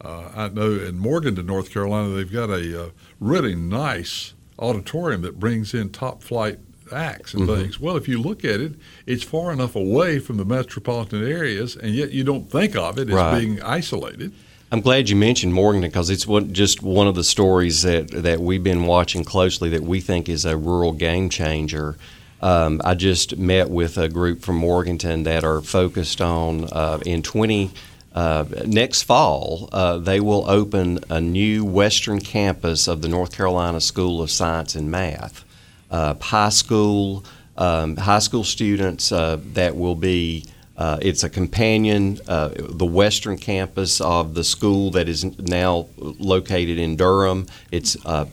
[0.00, 5.38] uh, I know in Morganton, North Carolina, they've got a uh, really nice auditorium that
[5.38, 6.58] brings in top flight
[6.92, 7.62] acts and mm-hmm.
[7.62, 7.80] things.
[7.80, 8.74] Well, if you look at it,
[9.06, 13.08] it's far enough away from the metropolitan areas, and yet you don't think of it
[13.08, 13.38] as right.
[13.38, 14.32] being isolated.
[14.72, 18.40] I'm glad you mentioned Morganton because it's one, just one of the stories that, that
[18.40, 21.98] we've been watching closely that we think is a rural game changer.
[22.40, 27.22] Um, I just met with a group from Morganton that are focused on uh, in
[27.22, 27.70] 20
[28.14, 33.80] uh, next fall uh, they will open a new western campus of the North Carolina
[33.80, 35.44] School of Science and Math.
[35.90, 37.24] Uh, high school
[37.58, 40.46] um, high school students uh, that will be
[40.82, 46.76] uh, it's a companion, uh, the western campus of the school that is now located
[46.76, 47.46] in Durham.
[47.70, 48.26] It's uh,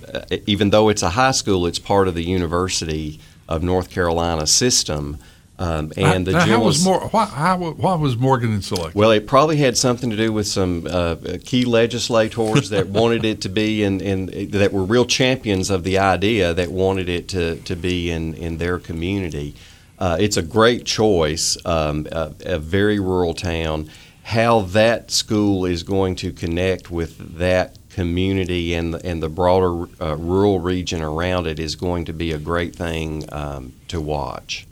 [0.47, 5.19] even though it's a high school, it's part of the University of North Carolina system.
[5.59, 8.95] Um, and the how was Mor- why, how, why was Morgan selected?
[8.95, 13.41] Well, it probably had something to do with some uh, key legislators that wanted it
[13.41, 17.57] to be in, in, that were real champions of the idea that wanted it to,
[17.57, 19.53] to be in, in their community.
[19.99, 23.89] Uh, it's a great choice, um, a, a, very rural town.
[24.23, 29.89] How that school is going to connect with that community and the, and the broader
[30.01, 34.65] uh, rural region around it is going to be a great thing um, to watch.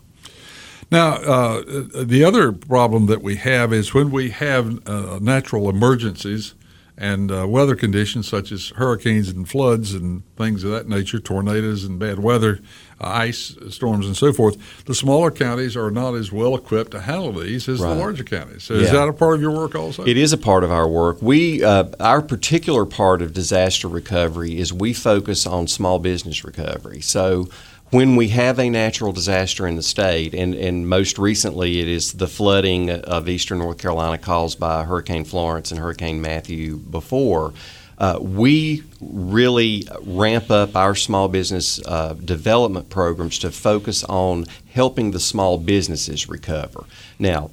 [0.89, 1.63] Now, uh,
[1.93, 6.53] the other problem that we have is when we have uh, natural emergencies
[6.97, 11.83] and uh, weather conditions such as hurricanes and floods and things of that nature, tornadoes
[11.83, 12.61] and bad weather,
[12.99, 17.33] ice storms and so forth, the smaller counties are not as well equipped to handle
[17.33, 17.93] these as right.
[17.93, 18.63] the larger counties.
[18.63, 18.81] So yeah.
[18.81, 20.05] is that a part of your work also?
[20.05, 21.21] It is a part of our work.
[21.21, 27.01] We uh, our particular part of disaster recovery is we focus on small business recovery.
[27.01, 27.49] So
[27.89, 32.13] when we have a natural disaster in the state, and, and most recently it is
[32.13, 37.53] the flooding of eastern North Carolina caused by Hurricane Florence and Hurricane Matthew before,
[37.97, 45.11] uh, we really ramp up our small business uh, development programs to focus on helping
[45.11, 46.85] the small businesses recover.
[47.19, 47.49] Now,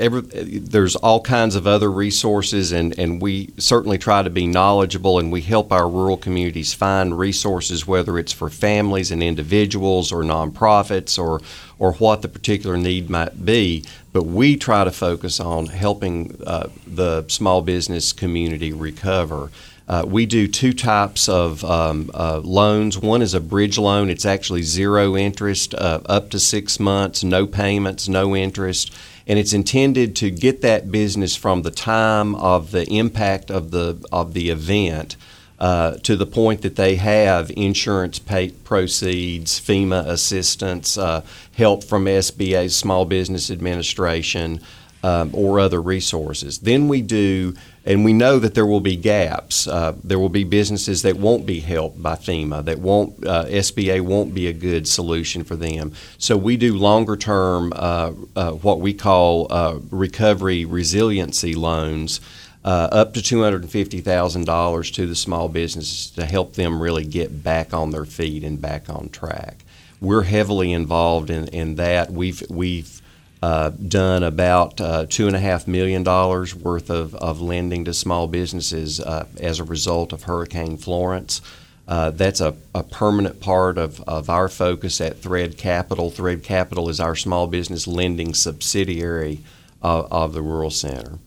[0.00, 5.18] every, there's all kinds of other resources, and, and we certainly try to be knowledgeable
[5.18, 10.22] and we help our rural communities find resources, whether it's for families and individuals or
[10.22, 11.40] nonprofits or,
[11.78, 13.84] or what the particular need might be.
[14.12, 19.50] But we try to focus on helping uh, the small business community recover.
[19.86, 22.96] Uh, we do two types of um, uh, loans.
[22.96, 24.08] One is a bridge loan.
[24.08, 28.92] It's actually zero interest, uh, up to six months, no payments, no interest
[29.30, 34.04] and it's intended to get that business from the time of the impact of the
[34.10, 35.16] of the event
[35.60, 42.06] uh, to the point that they have insurance pay proceeds, FEMA assistance, uh, help from
[42.06, 44.60] SBA Small Business Administration,
[45.04, 46.58] um, or other resources.
[46.58, 47.54] Then we do
[47.90, 49.66] and we know that there will be gaps.
[49.66, 54.02] Uh, there will be businesses that won't be helped by FEMA, that won't uh, SBA
[54.02, 55.92] won't be a good solution for them.
[56.16, 62.20] So we do longer term, uh, uh what we call uh, recovery resiliency loans.
[62.62, 67.90] Uh, up to $250,000 to the small businesses to help them really get back on
[67.90, 69.64] their feet and back on track.
[69.98, 72.12] We're heavily involved in, in that.
[72.12, 72.99] We've, we've
[73.42, 77.94] uh, done about uh, two and a half million dollars worth of, of lending to
[77.94, 81.40] small businesses uh, as a result of Hurricane Florence.
[81.88, 86.10] Uh, that's a, a, permanent part of, of our focus at Thread Capital.
[86.10, 89.40] Thread Capital is our small business lending subsidiary
[89.82, 91.18] of, of the Rural Center.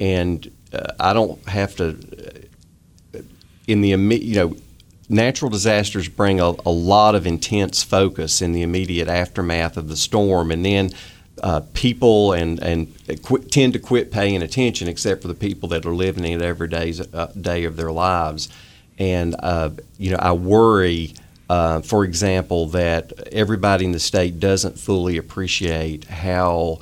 [0.00, 1.96] And uh, I don't have to,
[3.68, 4.56] in the immediate you know,
[5.08, 9.96] natural disasters bring a, a, lot of intense focus in the immediate aftermath of the
[9.96, 10.90] storm, and then
[11.42, 12.94] uh, people and and
[13.50, 16.94] tend to quit paying attention, except for the people that are living it every day,
[17.12, 18.48] uh, day of their lives.
[18.98, 21.14] And uh, you know, I worry,
[21.48, 26.80] uh, for example, that everybody in the state doesn't fully appreciate how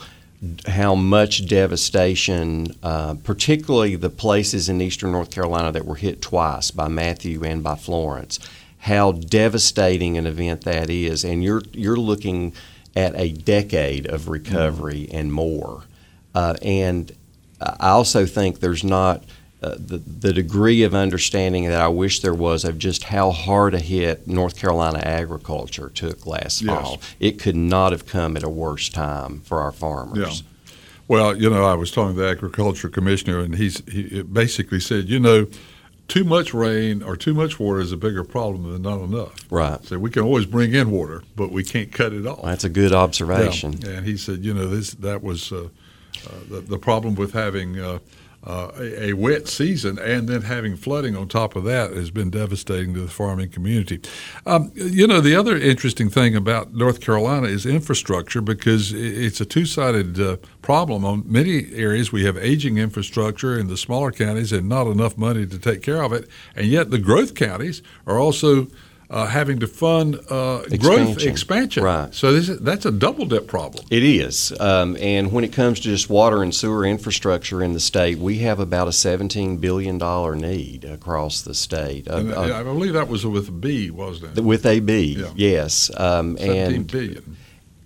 [0.66, 6.70] how much devastation, uh, particularly the places in eastern North Carolina that were hit twice
[6.70, 8.38] by Matthew and by Florence,
[8.78, 11.24] how devastating an event that is.
[11.24, 12.54] And you're you're looking
[12.96, 15.16] at a decade of recovery mm-hmm.
[15.16, 15.84] and more.
[16.34, 17.12] Uh, and
[17.60, 19.24] I also think there's not
[19.62, 23.74] uh, the, the degree of understanding that I wish there was of just how hard
[23.74, 26.82] a hit North Carolina agriculture took last yes.
[26.82, 27.00] fall.
[27.18, 30.40] It could not have come at a worse time for our farmers.
[30.40, 30.72] Yeah.
[31.08, 35.08] Well, you know, I was talking to the agriculture commissioner, and he's he basically said,
[35.08, 35.48] you know,
[36.10, 39.34] too much rain or too much water is a bigger problem than not enough.
[39.48, 39.82] Right.
[39.84, 42.42] So we can always bring in water, but we can't cut it off.
[42.42, 43.78] That's a good observation.
[43.78, 43.90] Yeah.
[43.90, 45.68] And he said, you know, this that was uh,
[46.26, 47.78] uh, the, the problem with having
[48.44, 52.30] uh, a, a, wet season and then having flooding on top of that has been
[52.30, 54.00] devastating to the farming community.
[54.46, 59.44] Um, you know, the other interesting thing about North Carolina is infrastructure because it's a
[59.44, 61.04] two sided uh, problem.
[61.04, 65.46] On many areas, we have aging infrastructure in the smaller counties and not enough money
[65.46, 66.26] to take care of it.
[66.56, 68.68] And yet, the growth counties are also
[69.10, 71.82] uh, having to fund uh, growth expansion.
[71.82, 72.14] Right.
[72.14, 73.84] So this is, that's a double dip problem.
[73.90, 74.52] It is.
[74.60, 78.38] Um, and when it comes to just water and sewer infrastructure in the state, we
[78.38, 79.98] have about a $17 billion
[80.40, 82.08] need across the state.
[82.08, 84.44] Uh, I believe that was with a B, wasn't it?
[84.44, 85.32] With a B, yeah.
[85.34, 85.90] yes.
[85.98, 87.36] Um, 17 and, billion.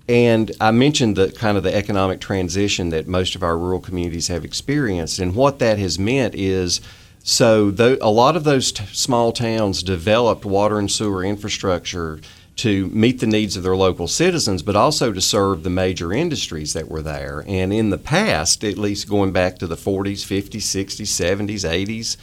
[0.07, 4.29] And I mentioned the kind of the economic transition that most of our rural communities
[4.29, 6.83] have experienced, and what that has meant is
[7.27, 12.21] so a lot of those t- small towns developed water and sewer infrastructure
[12.57, 16.75] to meet the needs of their local citizens, but also to serve the major industries
[16.75, 17.43] that were there.
[17.47, 22.17] And in the past, at least going back to the 40s, 50s, 60s, 70s, 80s,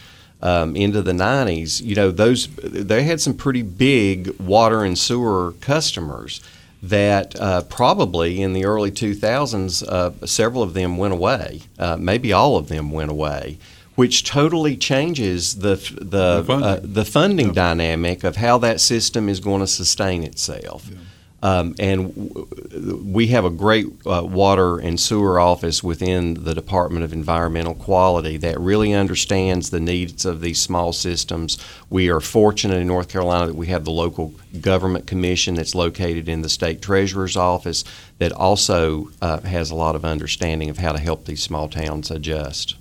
[0.43, 5.53] um, into the 90s, you know, those they had some pretty big water and sewer
[5.61, 6.41] customers
[6.83, 11.61] that uh, probably in the early 2000s, uh, several of them went away.
[11.77, 13.57] Uh, maybe all of them went away
[14.01, 17.53] which totally changes the the the funding, uh, the funding yeah.
[17.53, 20.89] dynamic of how that system is going to sustain itself.
[20.89, 20.97] Yeah.
[21.43, 27.05] Um, and w- we have a great uh, water and sewer office within the Department
[27.05, 31.59] of Environmental Quality that really understands the needs of these small systems.
[31.91, 36.27] We are fortunate in North Carolina that we have the local government commission that's located
[36.27, 37.83] in the state treasurer's office
[38.17, 42.09] that also uh, has a lot of understanding of how to help these small towns
[42.09, 42.77] adjust.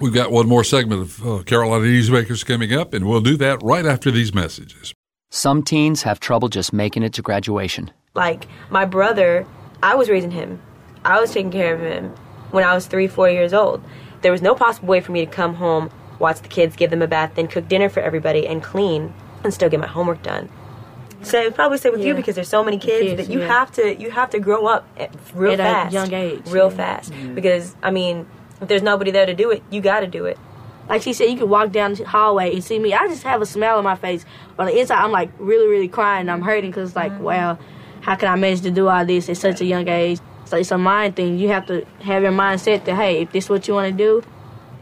[0.00, 3.62] We've got one more segment of uh, Carolina Newsmakers coming up, and we'll do that
[3.62, 4.92] right after these messages.
[5.30, 7.90] Some teens have trouble just making it to graduation.
[8.14, 9.46] Like my brother,
[9.82, 10.60] I was raising him,
[11.04, 12.10] I was taking care of him
[12.50, 13.82] when I was three, four years old.
[14.22, 17.02] There was no possible way for me to come home watch the kids, give them
[17.02, 19.12] a bath, then cook dinner for everybody and clean
[19.44, 20.48] and still get my homework done.
[21.22, 23.48] So I'd probably say with you because there's so many kids, Kids, that you yeah.
[23.48, 26.70] have to you have to grow up at real At a fast, young age, real
[26.70, 26.76] yeah.
[26.76, 27.12] fast.
[27.34, 28.26] Because I mean,
[28.60, 30.38] if there's nobody there to do it, you got to do it.
[30.88, 32.94] Like she said, you can walk down the hallway and see me.
[32.94, 34.24] I just have a smile on my face.
[34.56, 36.28] But on the inside, I'm like really, really crying.
[36.28, 37.20] I'm hurting because, like, mm.
[37.20, 37.58] wow,
[38.02, 40.20] how can I manage to do all this at such a young age?
[40.44, 41.38] So it's a mind thing.
[41.38, 43.96] You have to have your mindset that, hey, if this is what you want to
[43.96, 44.22] do,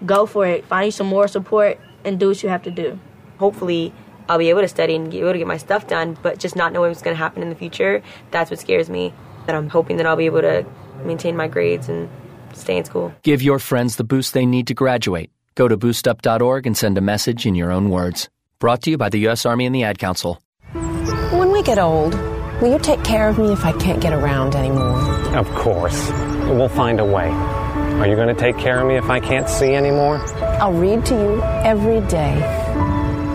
[0.04, 0.66] go for it.
[0.66, 2.98] Find you some more support and do what you have to do.
[3.38, 3.94] Hopefully,
[4.28, 6.54] I'll be able to study and be able to get my stuff done, but just
[6.54, 9.14] not knowing what's going to happen in the future, that's what scares me.
[9.46, 10.66] That I'm hoping that I'll be able to
[11.02, 12.08] maintain my grades and
[12.56, 13.12] stay in school.
[13.22, 15.30] Give your friends the boost they need to graduate.
[15.54, 18.28] Go to boostup.org and send a message in your own words.
[18.58, 19.46] Brought to you by the U.S.
[19.46, 20.40] Army and the Ad Council.
[20.72, 22.14] When we get old,
[22.60, 24.98] will you take care of me if I can't get around anymore?
[25.36, 26.10] Of course.
[26.48, 27.28] We'll find a way.
[27.28, 30.18] Are you going to take care of me if I can't see anymore?
[30.60, 32.42] I'll read to you every day.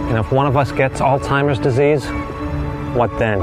[0.10, 2.06] And if one of us gets Alzheimer's disease,
[2.96, 3.40] what then?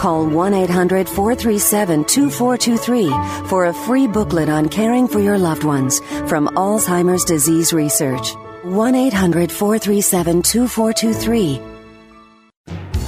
[0.00, 6.00] Call 1 800 437 2423 for a free booklet on caring for your loved ones
[6.26, 8.34] from Alzheimer's Disease Research.
[8.62, 11.60] 1 800 437 2423.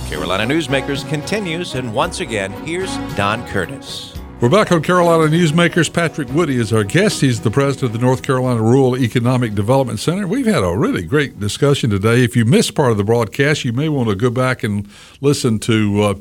[0.06, 4.14] Carolina Newsmakers continues, and once again, here's Don Curtis.
[4.42, 5.90] We're back on Carolina Newsmakers.
[5.90, 7.22] Patrick Woodie is our guest.
[7.22, 10.26] He's the president of the North Carolina Rural Economic Development Center.
[10.26, 12.22] We've had a really great discussion today.
[12.22, 14.86] If you missed part of the broadcast, you may want to go back and
[15.22, 16.14] listen to uh,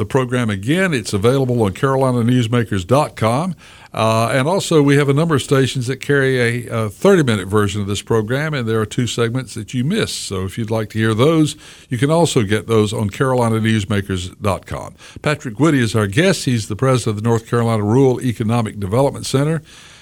[0.00, 0.94] the program again.
[0.94, 3.54] It's available on carolinanewsmakers.com.
[3.92, 7.82] Uh, and also, we have a number of stations that carry a 30 minute version
[7.82, 10.24] of this program, and there are two segments that you missed.
[10.24, 11.54] So, if you'd like to hear those,
[11.90, 14.94] you can also get those on carolinanewsmakers.com.
[15.20, 16.46] Patrick Woodie is our guest.
[16.46, 19.60] He's the president of the North Carolina Rural Economic Development Center.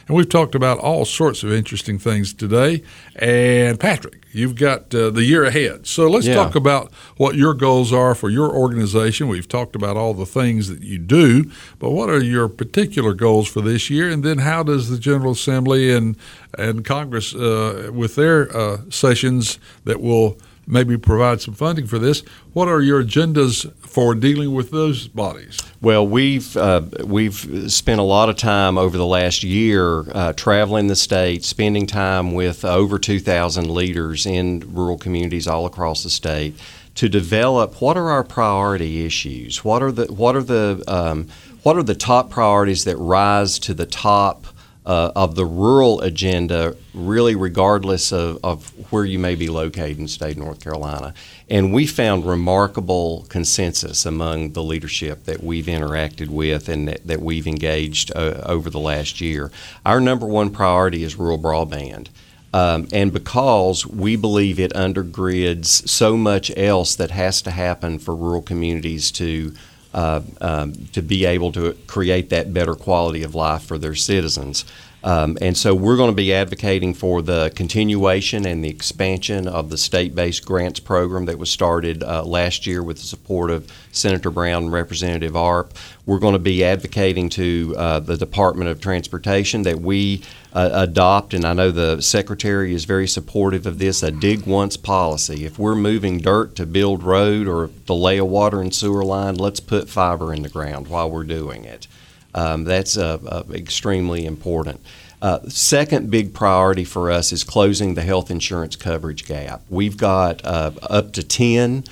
[0.09, 2.83] And we've talked about all sorts of interesting things today.
[3.17, 5.87] And Patrick, you've got uh, the year ahead.
[5.87, 6.35] So let's Yeah.
[6.35, 9.29] talk about what your goals are for your organization.
[9.29, 13.49] We've talked about all the things that you do, but what are your particular goals
[13.49, 14.09] for this year?
[14.09, 16.17] And then how does the General Assembly and,
[16.57, 20.39] and Congress, uh, with their uh, sessions that will
[20.69, 22.21] maybe provide some funding for this,
[22.53, 25.59] what are your agendas for dealing with those bodies?
[25.81, 30.89] Well, we've uh, we've spent a lot of time over the last year uh, traveling
[30.89, 36.55] the state, spending time with over 2,000 leaders in rural communities all across the state
[36.97, 39.65] to develop what are our priority issues.
[39.65, 41.29] What are the what are the um,
[41.63, 44.47] what are the top priorities that rise to the top
[44.89, 50.05] uh, of the rural agenda, really regardless of, of where you may be located in
[50.05, 51.13] the state of North Carolina.
[51.51, 57.21] And we found remarkable consensus among the leadership that we've interacted with and that, that
[57.21, 59.53] we've engaged uh, over the last year.
[59.85, 62.09] Our number one priority is rural broadband.
[62.55, 68.17] Um, and because we believe it undergrids so much else that has to happen for
[68.17, 69.53] rural communities to
[69.99, 74.65] uh, um, to be able to create that better quality of life for their citizens.
[75.05, 79.71] Um, and so we're going to be advocating for the continuation and the expansion of
[79.71, 83.71] the state based grants program that was started uh, last year with the support of
[83.93, 85.73] Senator Brown and Representative Arp.
[86.05, 90.23] We're going to be advocating to uh, the Department of Transportation that we
[90.53, 94.77] uh, adopt, and I know the Secretary is very supportive of this, a dig once
[94.77, 95.45] policy.
[95.45, 99.37] If we're moving dirt to build road or to lay a water and sewer line,
[99.37, 101.87] let's put fiber in the ground while we're doing it.
[102.35, 104.81] Um, that's uh, uh, extremely important.
[105.21, 109.63] Uh, second big priority for us is closing the health insurance coverage gap.
[109.69, 111.85] We've got uh, up to 10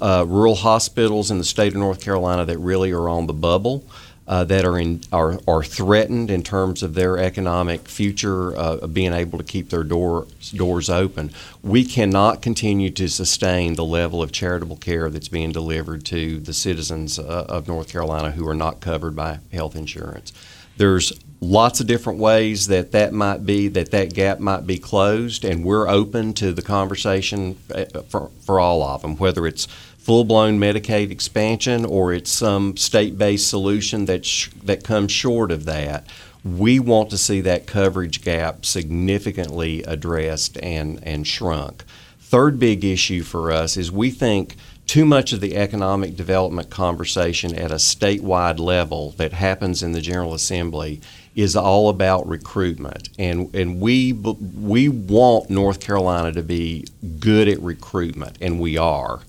[0.00, 3.84] uh, rural hospitals in the state of North Carolina that really are on the bubble.
[4.24, 8.94] Uh, that are in are, are threatened in terms of their economic future uh, of
[8.94, 11.32] being able to keep their door, doors open.
[11.60, 16.52] We cannot continue to sustain the level of charitable care that's being delivered to the
[16.52, 20.32] citizens uh, of North Carolina who are not covered by health insurance.
[20.76, 21.12] There's
[21.42, 25.64] lots of different ways that that might be that that gap might be closed, and
[25.64, 29.66] we're open to the conversation uh, for, for all of them, whether it's
[30.02, 35.52] full blown Medicaid expansion or it's some state based solution that, sh- that comes short
[35.52, 36.06] of that.
[36.44, 41.84] We want to see that coverage gap significantly addressed and, and shrunk.
[42.18, 44.56] Third big issue for us is we think
[44.88, 50.00] too much of the economic development conversation at a statewide level that happens in the
[50.00, 51.00] General Assembly
[51.36, 56.84] is all about recruitment, and and we we want North Carolina to be
[57.20, 59.20] good at recruitment, and we are.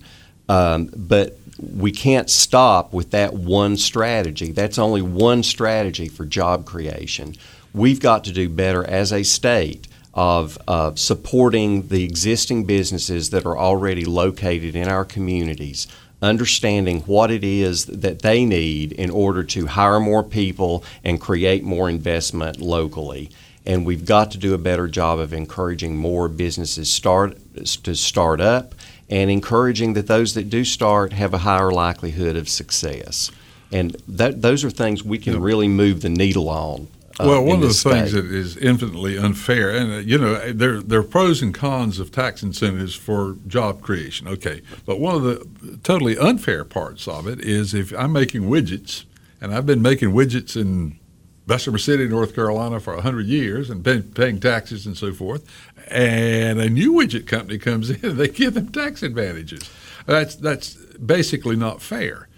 [0.48, 4.52] Um, but we can't stop with that one strategy.
[4.52, 7.36] That's only one strategy for job creation.
[7.72, 10.58] We've got to do better as a state of
[10.96, 15.88] supporting the existing businesses that are already located in our communities,
[16.22, 21.64] understanding what it is that they need in order to hire more people and create
[21.64, 23.30] more investment locally.
[23.66, 27.36] And we've got to do a better job of encouraging more businesses start
[27.82, 28.74] to start up
[29.08, 33.30] and encouraging that those that do start have a higher likelihood of success.
[33.72, 36.88] And that, those are things we can really move the needle on.
[37.18, 37.92] Uh, well, one of the state.
[37.92, 42.00] things that is infinitely unfair, and uh, you know, there there are pros and cons
[42.00, 44.26] of tax incentives for job creation.
[44.26, 49.04] Okay, but one of the totally unfair parts of it is if I'm making widgets,
[49.40, 50.98] and I've been making widgets in
[51.46, 55.48] Bessemer City, North Carolina, for hundred years, and been paying taxes and so forth,
[55.88, 59.70] and a new widget company comes in, they give them tax advantages.
[60.06, 62.28] That's that's basically not fair.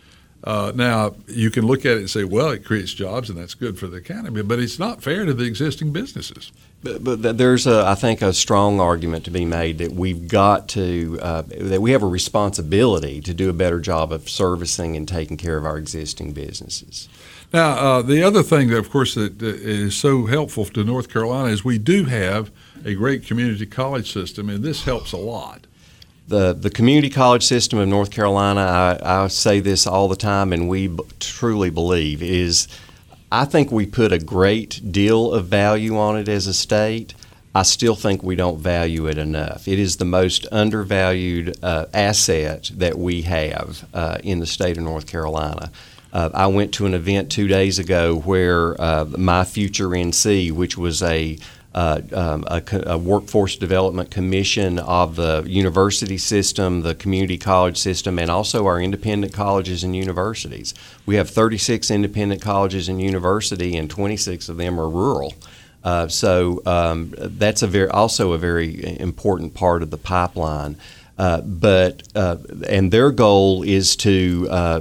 [0.44, 3.54] Uh, now, you can look at it and say, well, it creates jobs and that's
[3.54, 6.52] good for the economy, but it's not fair to the existing businesses.
[6.84, 10.68] But, but there's, a, I think, a strong argument to be made that we've got
[10.68, 15.08] to, uh, that we have a responsibility to do a better job of servicing and
[15.08, 17.08] taking care of our existing businesses.
[17.52, 21.48] Now, uh, the other thing, that, of course, that is so helpful to North Carolina
[21.48, 22.52] is we do have
[22.86, 25.66] a great community college system, and this helps a lot
[26.28, 30.52] the the community college system of North Carolina, I, I say this all the time,
[30.52, 32.68] and we b- truly believe is.
[33.30, 37.12] I think we put a great deal of value on it as a state.
[37.56, 39.66] I still think we don't value it enough.
[39.66, 44.84] It is the most undervalued uh, asset that we have uh, in the state of
[44.84, 45.72] North Carolina.
[46.12, 50.78] Uh, I went to an event two days ago where uh, my future NC, which
[50.78, 51.36] was a
[51.76, 58.18] uh, um, a, a, workforce development commission of the university system, the community college system,
[58.18, 60.72] and also our independent colleges and universities.
[61.04, 65.34] We have 36 independent colleges and university, and 26 of them are rural.
[65.84, 70.78] Uh, so um, that's a very also a very important part of the pipeline.
[71.18, 72.38] Uh, but uh,
[72.70, 74.80] and their goal is to uh,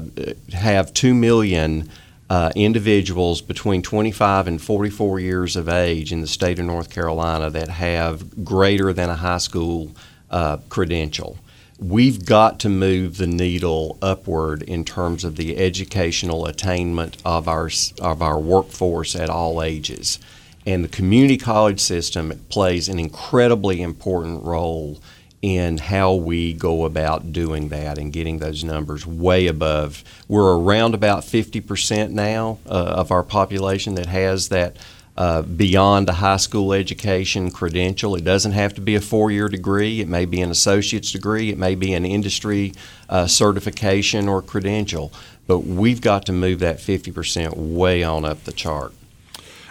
[0.54, 1.90] have two million
[2.30, 7.50] uh, individuals between 25 and 44 years of age in the state of North Carolina
[7.50, 9.92] that have greater than a high school
[10.32, 11.38] uh, credential.
[11.78, 17.70] We've got to move the needle upward in terms of the educational attainment of our,
[18.02, 20.18] of our workforce at all ages.
[20.66, 25.00] And the community college system plays an incredibly important role
[25.46, 30.04] in how we go about doing that and getting those numbers way above.
[30.28, 34.76] We're around about 50% now uh, of our population that has that
[35.16, 38.16] uh, beyond a high school education credential.
[38.16, 41.52] It doesn't have to be a four year degree, it may be an associate's degree,
[41.52, 42.74] it may be an industry
[43.08, 45.14] uh, certification or credential,
[45.46, 48.94] but we've got to move that 50% way on up the chart.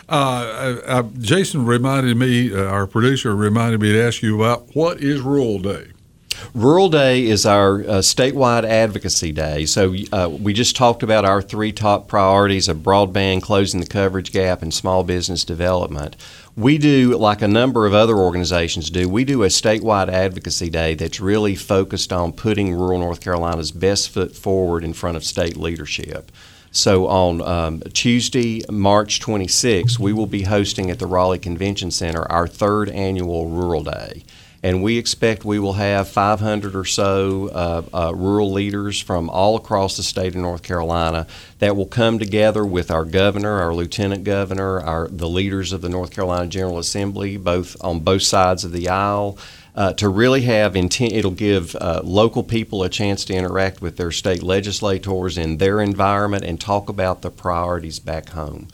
[0.08, 5.00] Uh, uh, Jason reminded me, uh, our producer reminded me to ask you about what
[5.00, 5.88] is Rural Day.
[6.52, 9.66] Rural Day is our uh, statewide advocacy day.
[9.66, 14.32] So uh, we just talked about our three top priorities of broadband, closing the coverage
[14.32, 16.16] gap, and small business development.
[16.56, 20.94] We do, like a number of other organizations do, we do a statewide advocacy day
[20.94, 25.56] that's really focused on putting rural North Carolina's best foot forward in front of state
[25.56, 26.30] leadership.
[26.74, 32.30] So on um, Tuesday, March 26, we will be hosting at the Raleigh Convention Center
[32.30, 34.24] our third annual Rural Day.
[34.60, 39.54] And we expect we will have 500 or so uh, uh, rural leaders from all
[39.54, 41.28] across the state of North Carolina
[41.60, 45.88] that will come together with our governor, our lieutenant governor, our the leaders of the
[45.88, 49.38] North Carolina General Assembly, both on both sides of the aisle
[49.74, 51.12] uh, to really have intent.
[51.12, 55.80] It'll give uh, local people a chance to interact with their state legislators in their
[55.80, 58.68] environment and talk about the priorities back home.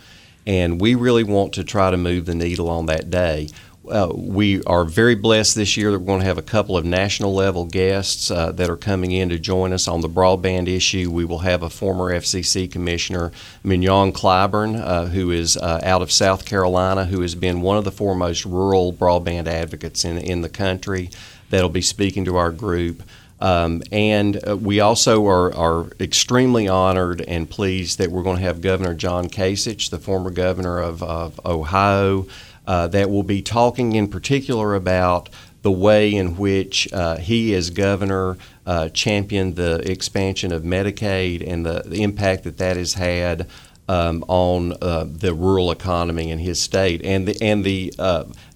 [0.46, 3.48] And we really want to try to move the needle on that day.
[3.88, 6.84] Uh, we are very blessed this year that we're going to have a couple of
[6.84, 11.10] national level guests uh, that are coming in to join us on the broadband issue.
[11.10, 13.32] We will have a former FCC commissioner,
[13.64, 17.84] Mignon Clyburn, uh, who is uh, out of South Carolina, who has been one of
[17.84, 21.08] the foremost rural broadband advocates in, in the country,
[21.48, 23.02] that'll be speaking to our group.
[23.40, 28.42] Um, and uh, we also are, are, extremely honored and pleased that we're going to
[28.42, 32.26] have Governor John Kasich, the former governor of, of Ohio
[32.66, 35.28] uh, that will be talking in particular about
[35.62, 38.36] the way in which uh, he, as governor,
[38.66, 43.46] uh, championed the expansion of Medicaid and the, the impact that that has had
[43.88, 47.92] um, on uh, the rural economy in his state, and the and the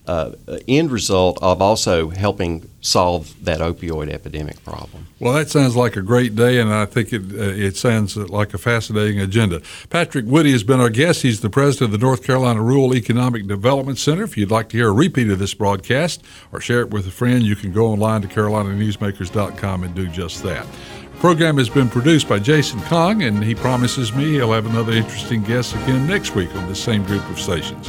[0.07, 0.33] uh,
[0.69, 5.07] end result of also helping solve that opioid epidemic problem.
[5.19, 8.53] Well, that sounds like a great day, and I think it uh, it sounds like
[8.53, 9.63] a fascinating agenda.
[9.89, 11.23] Patrick Woodie has been our guest.
[11.23, 14.25] He's the president of the North Carolina Rural Economic Development Center.
[14.25, 17.11] If you'd like to hear a repeat of this broadcast or share it with a
[17.11, 20.67] friend, you can go online to carolinanewsmakers.com and do just that.
[21.15, 24.93] The program has been produced by Jason Kong, and he promises me he'll have another
[24.93, 27.89] interesting guest again next week on the same group of stations.